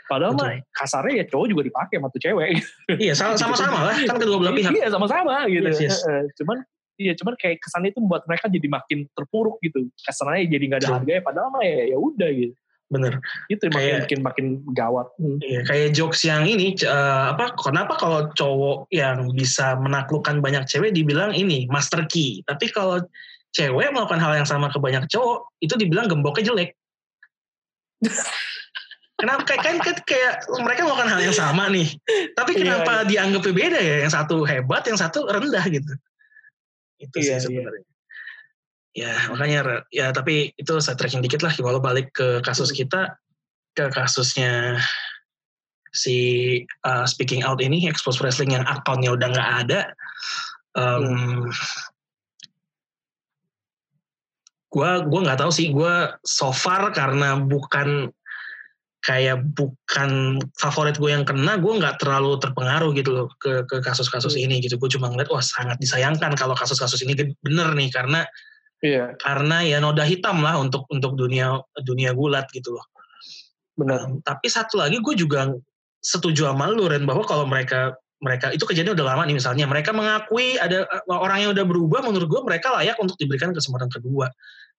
[0.06, 0.46] Padahal Betul.
[0.46, 2.48] mah kasarnya ya cowok juga dipakai sama tuh cewek.
[2.94, 4.70] Iya, sama- sama-sama lah, kan kedua belah pihak.
[4.72, 5.66] Iya sama-sama gitu.
[5.66, 5.98] Yes, yes.
[6.38, 6.62] Cuman
[6.96, 9.90] iya cuman kayak kesannya itu membuat mereka jadi makin terpuruk gitu.
[10.00, 10.96] Kesannya jadi nggak ada Betul.
[11.02, 12.54] harganya padahal mah ya ya udah gitu.
[12.86, 13.18] Bener.
[13.50, 15.06] Itu yang makin Kayak- makin makin gawat.
[15.18, 15.38] Hmm.
[15.42, 17.50] Iya, kayak jokes yang ini, eh, apa?
[17.58, 23.02] Kenapa kalau cowok yang bisa menaklukkan banyak cewek dibilang ini master key, tapi kalau
[23.50, 26.78] cewek melakukan hal yang sama ke banyak cowok, itu dibilang gemboknya jelek.
[29.16, 29.48] Kenapa?
[29.48, 31.88] Kayak, kan, kan kayak mereka melakukan hal yang sama nih,
[32.36, 33.96] tapi Iya, kenapa dianggapnya beda ya?
[34.04, 35.92] Yang satu hebat, yang satu rendah gitu.
[37.00, 37.40] Itu Iya, sih iya.
[37.40, 37.84] sebenarnya.
[38.96, 39.60] Ya makanya
[39.92, 42.80] ya tapi itu saya tracking dikit lah kalau balik ke kasus Hmm.
[42.80, 43.00] kita
[43.76, 44.80] ke kasusnya
[45.92, 46.16] si
[46.80, 49.80] uh, speaking out ini expose wrestling yang akunnya udah nggak ada
[50.80, 51.52] um, Hmm.
[54.72, 58.08] gua gua nggak tahu sih gua so far karena bukan
[59.06, 64.34] kayak bukan favorit gue yang kena gue nggak terlalu terpengaruh gitu loh ke ke kasus-kasus
[64.34, 64.50] Hmm.
[64.50, 68.26] ini gitu gue cuma ngeliat wah sangat disayangkan kalau kasus-kasus ini bener nih karena
[68.84, 72.84] Iya karena ya noda hitam lah untuk untuk dunia dunia gulat gitu loh
[73.78, 74.10] benar.
[74.10, 75.54] Um, tapi satu lagi gue juga
[76.02, 79.96] setuju sama lu Ren bahwa kalau mereka mereka itu kejadian udah lama nih misalnya mereka
[79.96, 84.28] mengakui ada uh, orang yang udah berubah menurut gue mereka layak untuk diberikan kesempatan kedua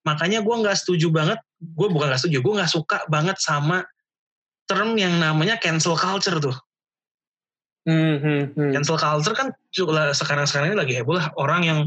[0.06, 3.82] makanya gue nggak setuju banget gue bukan nggak setuju gue nggak suka banget sama
[4.68, 6.58] term yang namanya cancel culture tuh
[7.88, 8.72] Hmm, hmm, hmm.
[8.76, 11.80] cancel culture kan juga sekarang sekarang ini lagi heboh lah orang yang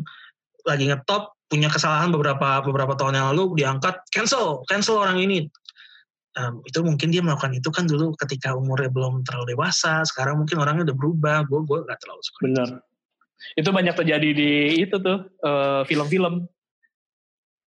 [0.64, 5.52] lagi ngetop punya kesalahan beberapa beberapa tahun yang lalu diangkat cancel cancel orang ini
[6.38, 10.62] Um, itu mungkin dia melakukan itu kan dulu ketika umurnya belum terlalu dewasa sekarang mungkin
[10.62, 12.68] orangnya udah berubah gue gue nggak terlalu suka Benar.
[13.58, 16.46] Itu banyak terjadi di itu tuh eh, film-film.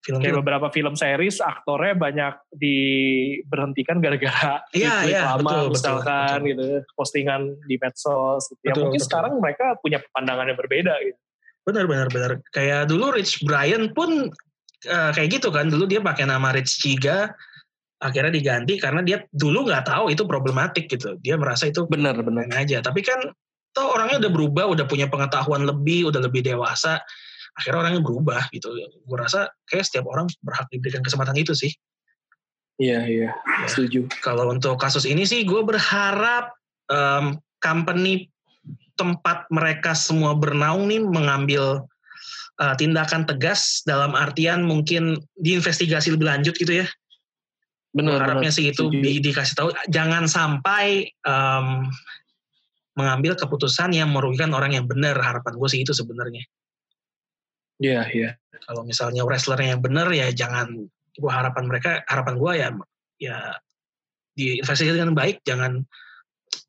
[0.05, 6.37] Film Kayak beberapa film series aktornya banyak diberhentikan gara-gara Iya, iya, lama betul, betul, misalkan
[6.47, 8.61] gitu postingan di medsos gitu.
[8.63, 9.09] ya Betul, mungkin betul.
[9.09, 11.19] sekarang mereka punya pandangan yang berbeda gitu.
[11.67, 14.31] benar benar benar kayak dulu Rich Brian pun
[14.87, 17.27] uh, kayak gitu kan dulu dia pakai nama Rich Chiga
[17.99, 22.47] akhirnya diganti karena dia dulu nggak tahu itu problematik gitu dia merasa itu Benar, benar.
[22.55, 23.19] aja tapi kan
[23.77, 26.97] toh orangnya udah berubah, udah punya pengetahuan lebih, udah lebih dewasa.
[27.57, 28.69] Akhirnya orangnya berubah gitu.
[29.03, 31.73] Gue rasa kayak setiap orang berhak diberikan kesempatan itu sih.
[32.77, 33.29] Iya, iya.
[33.33, 33.67] Ya.
[33.67, 34.05] Setuju.
[34.21, 36.53] Kalau untuk kasus ini sih gue berharap
[36.93, 38.29] um, company
[38.97, 41.85] tempat mereka semua bernaung nih mengambil
[42.61, 46.87] uh, tindakan tegas dalam artian mungkin diinvestigasi lebih lanjut gitu ya.
[47.97, 51.89] Benar, Harapnya sih itu di- dikasih tahu jangan sampai um,
[52.93, 55.17] mengambil keputusan yang merugikan orang yang benar.
[55.17, 56.45] Harapan gue sih itu sebenarnya.
[57.77, 58.29] Iya, iya.
[58.65, 62.69] Kalau misalnya wrestlernya yang benar ya jangan gua harapan mereka harapan gue ya
[63.17, 63.37] ya
[64.37, 65.81] diinvestigasi dengan baik jangan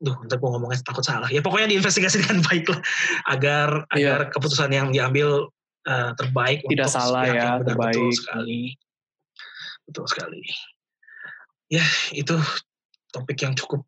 [0.01, 2.81] duh ntar gue ngomongnya takut salah ya pokoknya diinvestigasi dengan baik lah
[3.29, 4.17] agar Iya.
[4.17, 5.53] agar keputusan yang diambil
[5.85, 7.77] uh, terbaik Tidak untuk salah ya, yang benar.
[7.77, 8.17] betul terbaik.
[8.17, 8.61] sekali
[9.85, 10.43] betul sekali
[11.69, 11.85] ya
[12.17, 12.37] itu
[13.13, 13.85] topik yang cukup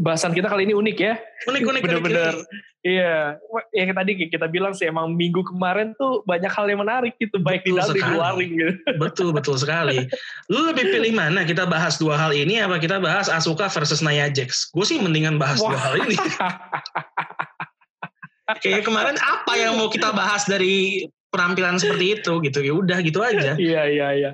[0.00, 1.20] Bahasan kita kali ini unik ya.
[1.48, 2.34] unik unik Bener-bener.
[2.82, 3.38] Iya,
[3.70, 7.62] yang tadi kita bilang sih emang minggu kemarin tuh banyak hal yang menarik gitu, baik
[7.62, 8.74] di Betul dalam di luar gitu.
[9.02, 10.02] betul betul sekali
[10.50, 14.26] lu lebih pilih mana kita bahas dua hal ini apa kita bahas Asuka versus Nia
[14.34, 15.78] Jax gue sih mendingan bahas dua Wah.
[15.78, 16.18] hal ini
[18.66, 23.22] kayak kemarin apa yang mau kita bahas dari penampilan seperti itu gitu ya udah gitu
[23.22, 24.30] aja Iya, iya, iya.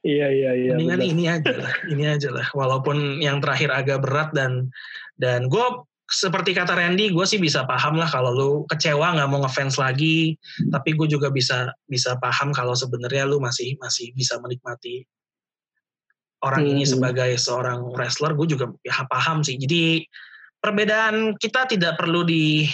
[0.00, 0.72] Iya, iya, iya.
[0.80, 1.12] mendingan benar.
[1.12, 4.72] ini aja lah ini aja lah walaupun yang terakhir agak berat dan
[5.20, 5.66] dan gue
[6.08, 10.40] seperti kata Randy gue sih bisa paham lah kalau lu kecewa nggak mau ngefans lagi
[10.72, 15.04] tapi gue juga bisa bisa paham kalau sebenarnya lu masih masih bisa menikmati
[16.40, 16.90] orang ini Mhm.
[16.96, 20.00] sebagai seorang wrestler gue juga ya paham sih jadi
[20.64, 22.64] perbedaan kita tidak perlu di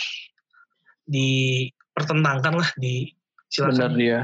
[1.06, 3.10] dipertentangkan lah di
[3.46, 4.20] Benar silakan dia.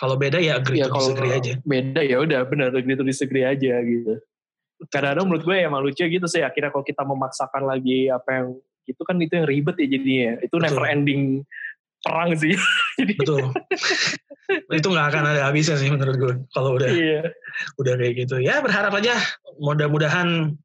[0.00, 3.04] Kalau beda ya agree Ya to kalau disagree aja beda ya udah benar agree to
[3.06, 4.18] disagree aja gitu.
[4.90, 8.46] Kadang-kadang menurut gue emang lucu gitu sih akhirnya kalau kita memaksakan lagi apa yang
[8.82, 10.32] itu kan itu yang ribet ya jadinya.
[10.42, 10.66] Itu Betul.
[10.66, 11.22] never ending
[12.02, 12.58] perang sih.
[12.98, 13.46] Jadi betul
[14.72, 17.22] itu nggak akan ada habisnya sih menurut gue kalau udah iya.
[17.78, 19.16] udah kayak gitu ya berharap aja
[19.60, 20.56] mudah-mudahan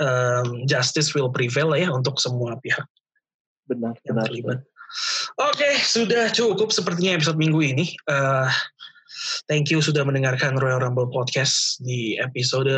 [0.00, 2.84] um, justice will prevail lah ya untuk semua pihak
[3.68, 4.26] Benar, yang benar.
[4.30, 4.58] terlibat
[5.38, 7.86] oke sudah cukup sepertinya episode minggu ini.
[8.08, 8.48] Eh,
[9.46, 12.70] thank you sudah mendengarkan Royal Rumble podcast di episode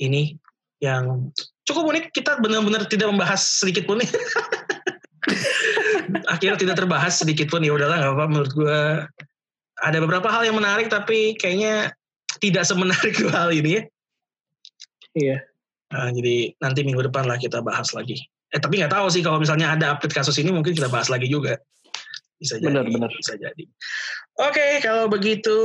[0.00, 0.36] ini
[0.78, 1.32] yang
[1.64, 2.04] cukup unik.
[2.14, 4.00] Kita benar-benar tidak membahas sedikit pun.
[4.00, 4.10] Nih
[6.32, 7.64] akhirnya tidak terbahas sedikit pun.
[7.64, 8.78] Ya udahlah nggak apa menurut gue
[9.78, 11.94] ada beberapa hal yang menarik tapi kayaknya
[12.38, 13.82] tidak semenarik dua hal ini ya.
[15.18, 15.38] Iya.
[15.88, 19.36] Nah, jadi nanti minggu depan lah kita bahas lagi eh tapi nggak tahu sih kalau
[19.40, 21.60] misalnya ada update kasus ini mungkin kita bahas lagi juga
[22.38, 23.10] bisa jadi Benar, benar.
[23.12, 23.64] bisa jadi
[24.40, 25.56] oke kalau begitu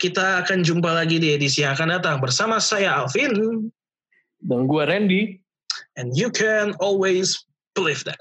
[0.00, 3.68] kita akan jumpa lagi di edisi yang akan datang bersama saya Alvin
[4.42, 5.22] Dan gue Randy.
[6.00, 7.36] and you can always
[7.76, 8.18] believe that